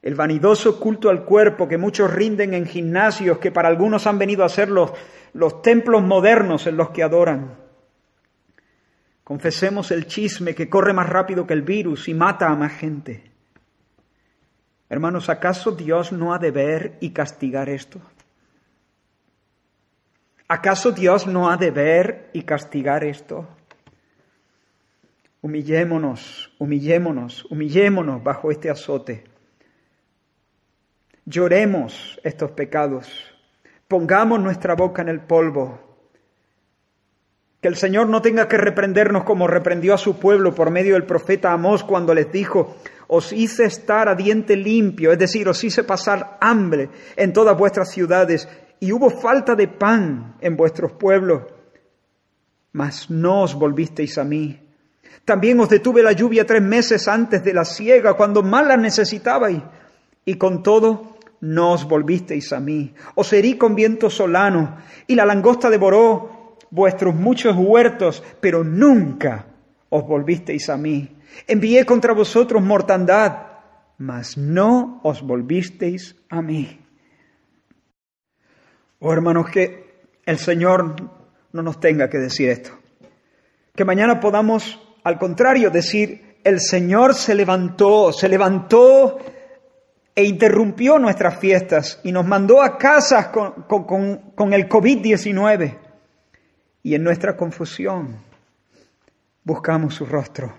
el 0.01 0.15
vanidoso 0.15 0.79
culto 0.79 1.09
al 1.09 1.25
cuerpo 1.25 1.67
que 1.67 1.79
muchos 1.79 2.13
rinden 2.13 2.53
en 2.53 2.67
gimnasios 2.67 3.39
que 3.39 3.51
para 3.51 3.69
algunos 3.69 4.05
han 4.05 4.19
venido 4.19 4.43
a 4.43 4.49
ser 4.49 4.69
los, 4.69 4.91
los 5.33 5.63
templos 5.63 6.03
modernos 6.03 6.67
en 6.67 6.77
los 6.77 6.91
que 6.91 7.01
adoran. 7.01 7.55
Confesemos 9.23 9.89
el 9.89 10.05
chisme 10.05 10.53
que 10.53 10.69
corre 10.69 10.93
más 10.93 11.09
rápido 11.09 11.47
que 11.47 11.53
el 11.53 11.63
virus 11.63 12.07
y 12.07 12.13
mata 12.13 12.47
a 12.47 12.55
más 12.55 12.73
gente. 12.73 13.23
Hermanos, 14.87 15.29
¿acaso 15.29 15.71
Dios 15.71 16.11
no 16.11 16.35
ha 16.35 16.37
de 16.37 16.51
ver 16.51 16.97
y 16.99 17.09
castigar 17.09 17.67
esto? 17.69 17.99
¿Acaso 20.47 20.91
Dios 20.91 21.25
no 21.25 21.49
ha 21.49 21.57
de 21.57 21.71
ver 21.71 22.29
y 22.33 22.43
castigar 22.43 23.03
esto? 23.03 23.47
Humillémonos, 25.41 26.51
humillémonos, 26.59 27.45
humillémonos 27.45 28.23
bajo 28.23 28.51
este 28.51 28.69
azote. 28.69 29.23
Lloremos 31.25 32.19
estos 32.23 32.51
pecados. 32.51 33.07
Pongamos 33.87 34.39
nuestra 34.39 34.75
boca 34.75 35.01
en 35.01 35.09
el 35.09 35.21
polvo. 35.21 35.79
Que 37.59 37.67
el 37.67 37.75
Señor 37.75 38.07
no 38.07 38.21
tenga 38.21 38.47
que 38.47 38.57
reprendernos 38.57 39.23
como 39.23 39.47
reprendió 39.47 39.95
a 39.95 39.97
su 39.97 40.19
pueblo 40.19 40.53
por 40.53 40.69
medio 40.69 40.93
del 40.93 41.05
profeta 41.05 41.53
Amós 41.53 41.83
cuando 41.83 42.13
les 42.13 42.31
dijo, 42.31 42.75
os 43.07 43.33
hice 43.33 43.65
estar 43.65 44.07
a 44.09 44.15
diente 44.15 44.55
limpio, 44.55 45.11
es 45.11 45.17
decir, 45.17 45.49
os 45.49 45.63
hice 45.63 45.83
pasar 45.83 46.37
hambre 46.41 46.89
en 47.15 47.33
todas 47.33 47.57
vuestras 47.57 47.91
ciudades 47.91 48.47
y 48.79 48.91
hubo 48.91 49.09
falta 49.09 49.55
de 49.55 49.67
pan 49.67 50.35
en 50.41 50.55
vuestros 50.55 50.91
pueblos, 50.93 51.43
mas 52.71 53.09
no 53.09 53.43
os 53.43 53.55
volvisteis 53.55 54.17
a 54.17 54.23
mí. 54.23 54.59
También 55.23 55.59
os 55.59 55.69
detuve 55.69 56.03
la 56.03 56.11
lluvia 56.11 56.45
tres 56.45 56.61
meses 56.61 57.07
antes 57.07 57.43
de 57.43 57.53
la 57.53 57.65
siega, 57.65 58.13
cuando 58.13 58.43
más 58.43 58.67
la 58.67 58.77
necesitabais, 58.77 59.61
y 60.25 60.35
con 60.35 60.61
todo 60.61 61.17
no 61.41 61.73
os 61.73 61.85
volvisteis 61.85 62.53
a 62.53 62.59
mí. 62.59 62.93
Os 63.15 63.31
herí 63.33 63.57
con 63.57 63.75
viento 63.75 64.09
solano, 64.09 64.77
y 65.07 65.15
la 65.15 65.25
langosta 65.25 65.69
devoró 65.69 66.57
vuestros 66.69 67.15
muchos 67.15 67.55
huertos, 67.57 68.23
pero 68.39 68.63
nunca 68.63 69.47
os 69.89 70.05
volvisteis 70.05 70.69
a 70.69 70.77
mí. 70.77 71.15
Envié 71.47 71.85
contra 71.85 72.13
vosotros 72.13 72.61
mortandad, 72.61 73.37
mas 73.97 74.37
no 74.37 74.99
os 75.03 75.21
volvisteis 75.21 76.15
a 76.29 76.41
mí. 76.41 76.84
Oh 78.99 79.13
hermanos, 79.13 79.49
que 79.49 80.05
el 80.25 80.37
Señor 80.37 80.95
no 81.51 81.61
nos 81.61 81.79
tenga 81.79 82.09
que 82.09 82.17
decir 82.17 82.49
esto. 82.49 82.71
Que 83.75 83.85
mañana 83.85 84.19
podamos, 84.19 84.79
al 85.03 85.17
contrario, 85.17 85.69
decir, 85.69 86.37
el 86.43 86.61
Señor 86.61 87.13
se 87.15 87.35
levantó, 87.35 88.13
se 88.13 88.29
levantó 88.29 89.19
e 90.15 90.23
interrumpió 90.23 90.97
nuestras 90.97 91.37
fiestas 91.39 91.99
y 92.03 92.11
nos 92.11 92.25
mandó 92.25 92.61
a 92.61 92.77
casas 92.77 93.27
con, 93.27 94.53
el 94.53 94.69
COVID-19. 94.69 95.77
Y 96.83 96.95
en 96.95 97.03
nuestra 97.03 97.35
confusión 97.35 98.17
buscamos 99.43 99.95
su 99.95 100.05
rostro. 100.05 100.53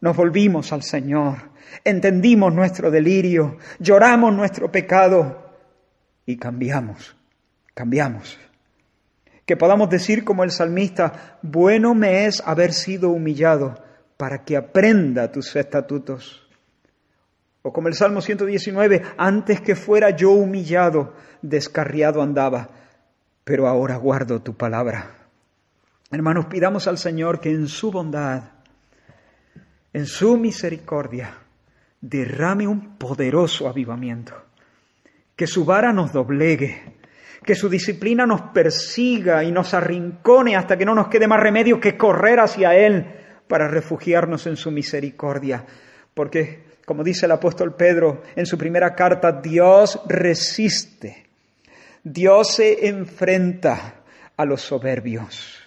Nos 0.00 0.16
volvimos 0.16 0.72
al 0.72 0.82
Señor, 0.82 1.50
entendimos 1.82 2.54
nuestro 2.54 2.90
delirio, 2.90 3.56
lloramos 3.80 4.32
nuestro 4.34 4.70
pecado 4.70 5.50
y 6.26 6.36
cambiamos, 6.36 7.15
cambiamos. 7.76 8.38
Que 9.44 9.56
podamos 9.56 9.90
decir 9.90 10.24
como 10.24 10.42
el 10.42 10.50
salmista, 10.50 11.38
bueno 11.42 11.94
me 11.94 12.24
es 12.24 12.42
haber 12.44 12.72
sido 12.72 13.10
humillado 13.10 13.74
para 14.16 14.44
que 14.44 14.56
aprenda 14.56 15.30
tus 15.30 15.54
estatutos. 15.54 16.48
O 17.60 17.72
como 17.74 17.88
el 17.88 17.94
Salmo 17.94 18.22
119, 18.22 19.02
antes 19.18 19.60
que 19.60 19.76
fuera 19.76 20.10
yo 20.10 20.30
humillado, 20.30 21.12
descarriado 21.42 22.22
andaba, 22.22 22.70
pero 23.44 23.68
ahora 23.68 23.96
guardo 23.96 24.40
tu 24.40 24.56
palabra. 24.56 25.10
Hermanos, 26.10 26.46
pidamos 26.46 26.88
al 26.88 26.96
Señor 26.96 27.40
que 27.40 27.50
en 27.50 27.68
su 27.68 27.90
bondad, 27.90 28.42
en 29.92 30.06
su 30.06 30.38
misericordia, 30.38 31.34
derrame 32.00 32.66
un 32.66 32.96
poderoso 32.96 33.68
avivamiento, 33.68 34.32
que 35.34 35.46
su 35.46 35.64
vara 35.64 35.92
nos 35.92 36.12
doblegue, 36.12 36.95
que 37.46 37.54
su 37.54 37.68
disciplina 37.68 38.26
nos 38.26 38.42
persiga 38.52 39.44
y 39.44 39.52
nos 39.52 39.72
arrincone 39.72 40.56
hasta 40.56 40.76
que 40.76 40.84
no 40.84 40.94
nos 40.94 41.08
quede 41.08 41.28
más 41.28 41.40
remedio 41.40 41.80
que 41.80 41.96
correr 41.96 42.40
hacia 42.40 42.74
Él 42.74 43.06
para 43.46 43.68
refugiarnos 43.68 44.46
en 44.48 44.56
su 44.56 44.72
misericordia, 44.72 45.64
porque 46.12 46.66
como 46.84 47.04
dice 47.04 47.26
el 47.26 47.32
apóstol 47.32 47.74
Pedro 47.74 48.22
en 48.34 48.46
su 48.46 48.58
primera 48.58 48.94
carta, 48.94 49.32
Dios 49.32 50.00
resiste, 50.08 51.26
Dios 52.02 52.54
se 52.54 52.88
enfrenta 52.88 54.02
a 54.36 54.44
los 54.44 54.62
soberbios 54.62 55.58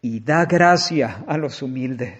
y 0.00 0.20
da 0.20 0.46
gracia 0.46 1.24
a 1.26 1.36
los 1.36 1.62
humildes. 1.62 2.18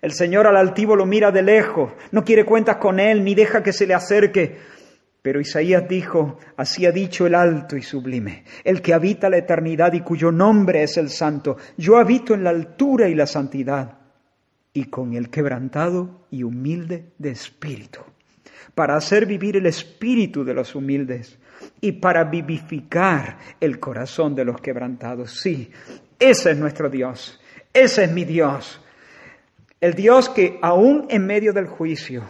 El 0.00 0.12
Señor 0.12 0.46
al 0.46 0.56
altivo 0.56 0.94
lo 0.94 1.06
mira 1.06 1.30
de 1.30 1.42
lejos, 1.42 1.92
no 2.12 2.24
quiere 2.24 2.44
cuentas 2.44 2.76
con 2.76 3.00
él, 3.00 3.24
ni 3.24 3.34
deja 3.34 3.62
que 3.62 3.72
se 3.72 3.86
le 3.86 3.94
acerque. 3.94 4.58
Pero 5.28 5.42
Isaías 5.42 5.86
dijo, 5.86 6.38
así 6.56 6.86
ha 6.86 6.90
dicho 6.90 7.26
el 7.26 7.34
alto 7.34 7.76
y 7.76 7.82
sublime, 7.82 8.44
el 8.64 8.80
que 8.80 8.94
habita 8.94 9.28
la 9.28 9.36
eternidad 9.36 9.92
y 9.92 10.00
cuyo 10.00 10.32
nombre 10.32 10.82
es 10.82 10.96
el 10.96 11.10
santo. 11.10 11.58
Yo 11.76 11.98
habito 11.98 12.32
en 12.32 12.44
la 12.44 12.48
altura 12.48 13.10
y 13.10 13.14
la 13.14 13.26
santidad 13.26 13.98
y 14.72 14.84
con 14.84 15.12
el 15.12 15.28
quebrantado 15.28 16.24
y 16.30 16.44
humilde 16.44 17.12
de 17.18 17.28
espíritu, 17.32 18.00
para 18.74 18.96
hacer 18.96 19.26
vivir 19.26 19.58
el 19.58 19.66
espíritu 19.66 20.44
de 20.44 20.54
los 20.54 20.74
humildes 20.74 21.38
y 21.78 21.92
para 21.92 22.24
vivificar 22.24 23.36
el 23.60 23.78
corazón 23.78 24.34
de 24.34 24.46
los 24.46 24.58
quebrantados. 24.62 25.38
Sí, 25.42 25.70
ese 26.18 26.52
es 26.52 26.56
nuestro 26.56 26.88
Dios, 26.88 27.38
ese 27.74 28.04
es 28.04 28.12
mi 28.12 28.24
Dios, 28.24 28.80
el 29.78 29.92
Dios 29.92 30.30
que 30.30 30.58
aún 30.62 31.04
en 31.10 31.26
medio 31.26 31.52
del 31.52 31.66
juicio 31.66 32.24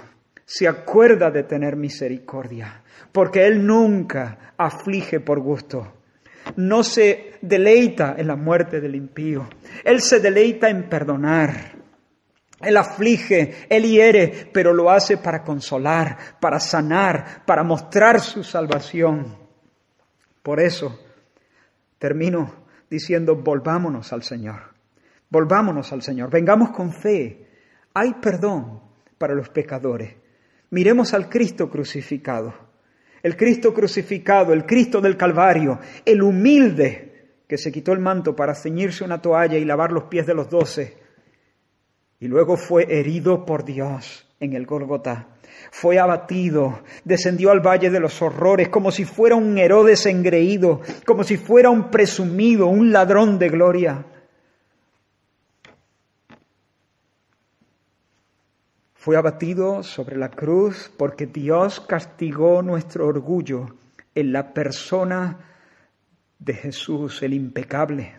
se 0.48 0.66
acuerda 0.66 1.30
de 1.30 1.42
tener 1.42 1.76
misericordia, 1.76 2.82
porque 3.12 3.46
Él 3.46 3.66
nunca 3.66 4.52
aflige 4.56 5.20
por 5.20 5.40
gusto. 5.40 5.94
No 6.56 6.82
se 6.82 7.34
deleita 7.42 8.14
en 8.16 8.26
la 8.26 8.36
muerte 8.36 8.80
del 8.80 8.94
impío. 8.94 9.48
Él 9.84 10.00
se 10.00 10.20
deleita 10.20 10.68
en 10.68 10.88
perdonar. 10.88 11.78
Él 12.60 12.76
aflige, 12.76 13.66
Él 13.68 13.84
hiere, 13.84 14.50
pero 14.52 14.72
lo 14.72 14.90
hace 14.90 15.18
para 15.18 15.44
consolar, 15.44 16.16
para 16.40 16.58
sanar, 16.58 17.44
para 17.46 17.62
mostrar 17.62 18.20
su 18.20 18.42
salvación. 18.42 19.36
Por 20.42 20.60
eso 20.60 20.98
termino 21.98 22.66
diciendo, 22.90 23.36
volvámonos 23.36 24.12
al 24.12 24.22
Señor, 24.22 24.74
volvámonos 25.30 25.92
al 25.92 26.02
Señor, 26.02 26.30
vengamos 26.30 26.70
con 26.70 26.92
fe. 26.92 27.46
Hay 27.94 28.14
perdón 28.14 28.80
para 29.18 29.34
los 29.34 29.50
pecadores. 29.50 30.16
Miremos 30.70 31.14
al 31.14 31.28
Cristo 31.28 31.70
crucificado, 31.70 32.54
el 33.22 33.36
Cristo 33.36 33.74
crucificado, 33.74 34.52
el 34.52 34.66
Cristo 34.66 35.00
del 35.00 35.16
Calvario, 35.16 35.78
el 36.04 36.22
humilde 36.22 37.42
que 37.46 37.58
se 37.58 37.72
quitó 37.72 37.92
el 37.92 37.98
manto 37.98 38.36
para 38.36 38.54
ceñirse 38.54 39.04
una 39.04 39.22
toalla 39.22 39.56
y 39.56 39.64
lavar 39.64 39.92
los 39.92 40.04
pies 40.04 40.26
de 40.26 40.34
los 40.34 40.50
doce 40.50 41.08
y 42.20 42.26
luego 42.26 42.56
fue 42.56 42.86
herido 42.88 43.44
por 43.44 43.64
Dios 43.64 44.26
en 44.40 44.54
el 44.54 44.66
Gólgota. 44.66 45.28
Fue 45.70 45.98
abatido, 45.98 46.80
descendió 47.04 47.50
al 47.50 47.60
valle 47.60 47.90
de 47.90 48.00
los 48.00 48.20
horrores 48.22 48.68
como 48.68 48.90
si 48.90 49.04
fuera 49.04 49.36
un 49.36 49.56
Herodes 49.58 50.06
engreído, 50.06 50.80
como 51.04 51.24
si 51.24 51.36
fuera 51.36 51.70
un 51.70 51.90
presumido, 51.90 52.66
un 52.66 52.92
ladrón 52.92 53.38
de 53.38 53.48
gloria. 53.48 54.04
Fue 59.08 59.16
abatido 59.16 59.82
sobre 59.82 60.18
la 60.18 60.28
cruz 60.28 60.92
porque 60.98 61.24
Dios 61.24 61.80
castigó 61.80 62.60
nuestro 62.60 63.06
orgullo 63.06 63.74
en 64.14 64.34
la 64.34 64.52
persona 64.52 65.38
de 66.38 66.52
Jesús, 66.52 67.22
el 67.22 67.32
impecable. 67.32 68.16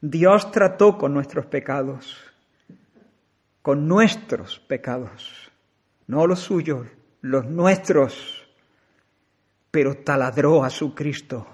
Dios 0.00 0.50
trató 0.50 0.96
con 0.96 1.12
nuestros 1.12 1.44
pecados, 1.44 2.16
con 3.60 3.86
nuestros 3.86 4.58
pecados, 4.58 5.52
no 6.06 6.26
los 6.26 6.40
suyos, 6.40 6.86
los 7.20 7.44
nuestros, 7.44 8.48
pero 9.70 9.98
taladró 9.98 10.64
a 10.64 10.70
su 10.70 10.94
Cristo, 10.94 11.46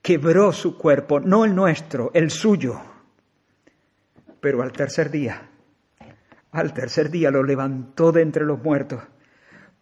quebró 0.00 0.54
su 0.54 0.78
cuerpo, 0.78 1.20
no 1.20 1.44
el 1.44 1.54
nuestro, 1.54 2.10
el 2.14 2.30
suyo, 2.30 2.80
pero 4.40 4.62
al 4.62 4.72
tercer 4.72 5.10
día, 5.10 5.49
al 6.52 6.74
tercer 6.74 7.10
día 7.10 7.30
lo 7.30 7.42
levantó 7.42 8.12
de 8.12 8.22
entre 8.22 8.44
los 8.44 8.62
muertos 8.62 9.02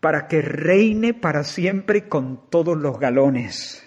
para 0.00 0.28
que 0.28 0.42
reine 0.42 1.14
para 1.14 1.44
siempre 1.44 2.08
con 2.08 2.48
todos 2.50 2.76
los 2.76 2.98
galones. 2.98 3.84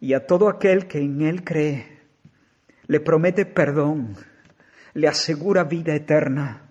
Y 0.00 0.14
a 0.14 0.26
todo 0.26 0.48
aquel 0.48 0.88
que 0.88 0.98
en 0.98 1.20
Él 1.22 1.44
cree, 1.44 2.00
le 2.88 2.98
promete 2.98 3.46
perdón, 3.46 4.16
le 4.94 5.06
asegura 5.06 5.64
vida 5.64 5.94
eterna. 5.94 6.68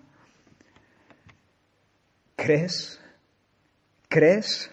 ¿Crees? 2.36 3.00
¿Crees? 4.08 4.70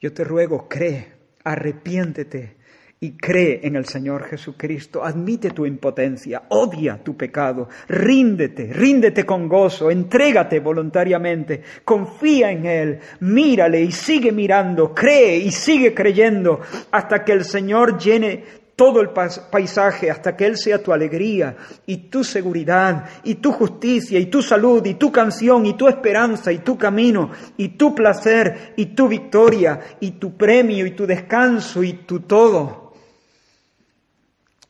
Yo 0.00 0.12
te 0.12 0.24
ruego, 0.24 0.68
cree, 0.68 1.14
arrepiéntete 1.44 2.57
y 3.00 3.16
cree 3.16 3.60
en 3.62 3.76
el 3.76 3.84
Señor 3.86 4.24
Jesucristo, 4.24 5.04
admite 5.04 5.50
tu 5.50 5.64
impotencia, 5.64 6.42
odia 6.48 7.02
tu 7.02 7.16
pecado, 7.16 7.68
ríndete, 7.86 8.72
ríndete 8.72 9.24
con 9.24 9.48
gozo, 9.48 9.90
entrégate 9.90 10.58
voluntariamente, 10.58 11.62
confía 11.84 12.50
en 12.50 12.66
Él, 12.66 12.98
mírale 13.20 13.82
y 13.82 13.92
sigue 13.92 14.32
mirando, 14.32 14.92
cree 14.94 15.36
y 15.36 15.52
sigue 15.52 15.94
creyendo 15.94 16.60
hasta 16.90 17.24
que 17.24 17.32
el 17.32 17.44
Señor 17.44 17.98
llene 17.98 18.58
todo 18.74 19.00
el 19.00 19.10
paisaje 19.10 20.08
hasta 20.08 20.36
que 20.36 20.46
Él 20.46 20.56
sea 20.56 20.80
tu 20.80 20.92
alegría 20.92 21.56
y 21.84 21.96
tu 22.08 22.22
seguridad 22.22 23.06
y 23.24 23.34
tu 23.36 23.50
justicia 23.50 24.20
y 24.20 24.26
tu 24.26 24.40
salud 24.40 24.86
y 24.86 24.94
tu 24.94 25.10
canción 25.10 25.66
y 25.66 25.76
tu 25.76 25.88
esperanza 25.88 26.52
y 26.52 26.58
tu 26.58 26.78
camino 26.78 27.30
y 27.56 27.70
tu 27.70 27.92
placer 27.92 28.74
y 28.76 28.86
tu 28.86 29.08
victoria 29.08 29.80
y 29.98 30.12
tu 30.12 30.36
premio 30.36 30.86
y 30.86 30.92
tu 30.92 31.06
descanso 31.06 31.82
y 31.82 32.04
tu 32.04 32.20
todo. 32.20 32.87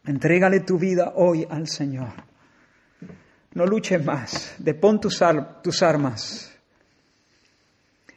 Entrégale 0.08 0.60
tu 0.60 0.78
vida 0.78 1.12
hoy 1.16 1.46
al 1.50 1.68
Señor. 1.68 2.14
No 3.52 3.66
luches 3.66 4.02
más, 4.02 4.54
depón 4.56 4.98
tus, 4.98 5.22
tus 5.62 5.82
armas. 5.82 6.50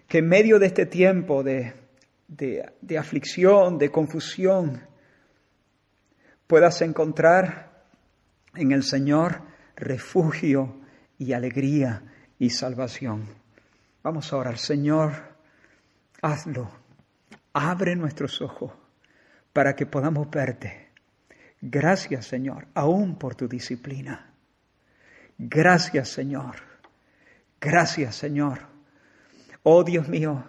Que 0.07 0.19
en 0.19 0.29
medio 0.29 0.57
de 0.57 0.67
este 0.67 0.85
tiempo 0.85 1.43
de, 1.43 1.73
de 2.29 2.97
aflicción, 2.97 3.77
de 3.77 3.91
confusión, 3.91 4.81
puedas 6.47 6.81
encontrar 6.81 7.83
en 8.55 8.71
el 8.71 8.83
Señor 8.83 9.41
refugio 9.75 10.79
y 11.17 11.33
alegría 11.33 12.03
y 12.39 12.51
salvación. 12.51 13.27
Vamos 14.01 14.31
a 14.31 14.37
orar, 14.37 14.57
Señor, 14.57 15.11
hazlo. 16.21 16.71
Abre 17.51 17.97
nuestros 17.97 18.41
ojos 18.41 18.71
para 19.51 19.75
que 19.75 19.85
podamos 19.85 20.29
verte 20.31 20.90
Gracias, 21.61 22.25
Señor, 22.25 22.67
aún 22.73 23.17
por 23.17 23.35
tu 23.35 23.47
disciplina. 23.47 24.33
Gracias, 25.37 26.09
Señor. 26.09 26.55
Gracias, 27.59 28.15
Señor. 28.15 28.59
Oh 29.61 29.83
Dios 29.83 30.07
mío, 30.07 30.43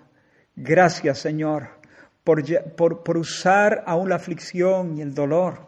gracias, 0.56 1.18
Señor, 1.18 1.68
por, 2.24 2.42
por, 3.02 3.18
usar 3.18 3.84
aún 3.86 4.08
la 4.08 4.16
aflicción 4.16 4.96
y 4.96 5.02
el 5.02 5.12
dolor 5.12 5.66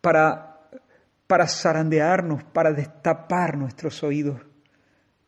para, 0.00 0.68
para 1.28 1.46
zarandearnos, 1.46 2.42
para 2.42 2.72
destapar 2.72 3.56
nuestros 3.56 4.02
oídos. 4.02 4.40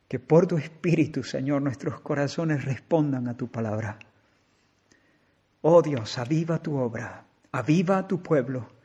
Que 0.09 0.19
por 0.19 0.49
tu 0.49 0.57
Espíritu, 0.57 1.23
Señor, 1.23 1.63
nuestros 1.63 2.01
corazones 2.01 2.65
respondan 2.65 3.29
a 3.29 3.37
tu 3.37 3.49
palabra. 3.49 3.99
Oh 5.61 5.83
Dios, 5.83 6.19
aviva 6.19 6.59
tu 6.59 6.77
obra, 6.77 7.25
aviva 7.53 8.09
tu 8.09 8.21
pueblo 8.23 8.78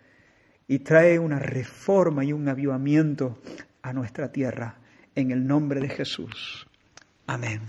y 0.74 0.80
trae 0.80 1.20
una 1.20 1.38
reforma 1.38 2.26
y 2.26 2.34
un 2.34 2.48
avivamiento 2.50 3.38
a 3.84 3.94
nuestra 3.94 4.32
tierra. 4.32 4.80
En 5.14 5.30
el 5.30 5.46
nombre 5.46 5.80
de 5.80 5.88
Jesús. 5.88 6.66
Amén. 7.28 7.62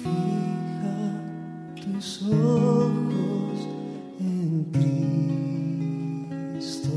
Fija 0.00 1.24
tus 1.74 2.22
ojos 2.22 3.68
en 4.20 4.64
Cristo, 6.52 6.90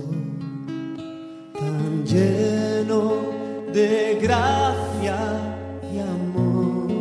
tan 1.58 2.05
lleno 2.05 3.23
de 3.73 4.19
gracia 4.21 5.17
y 5.91 5.97
amor. 5.97 6.91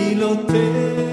Y 0.00 0.14
lo 0.14 0.38
te 0.46 1.05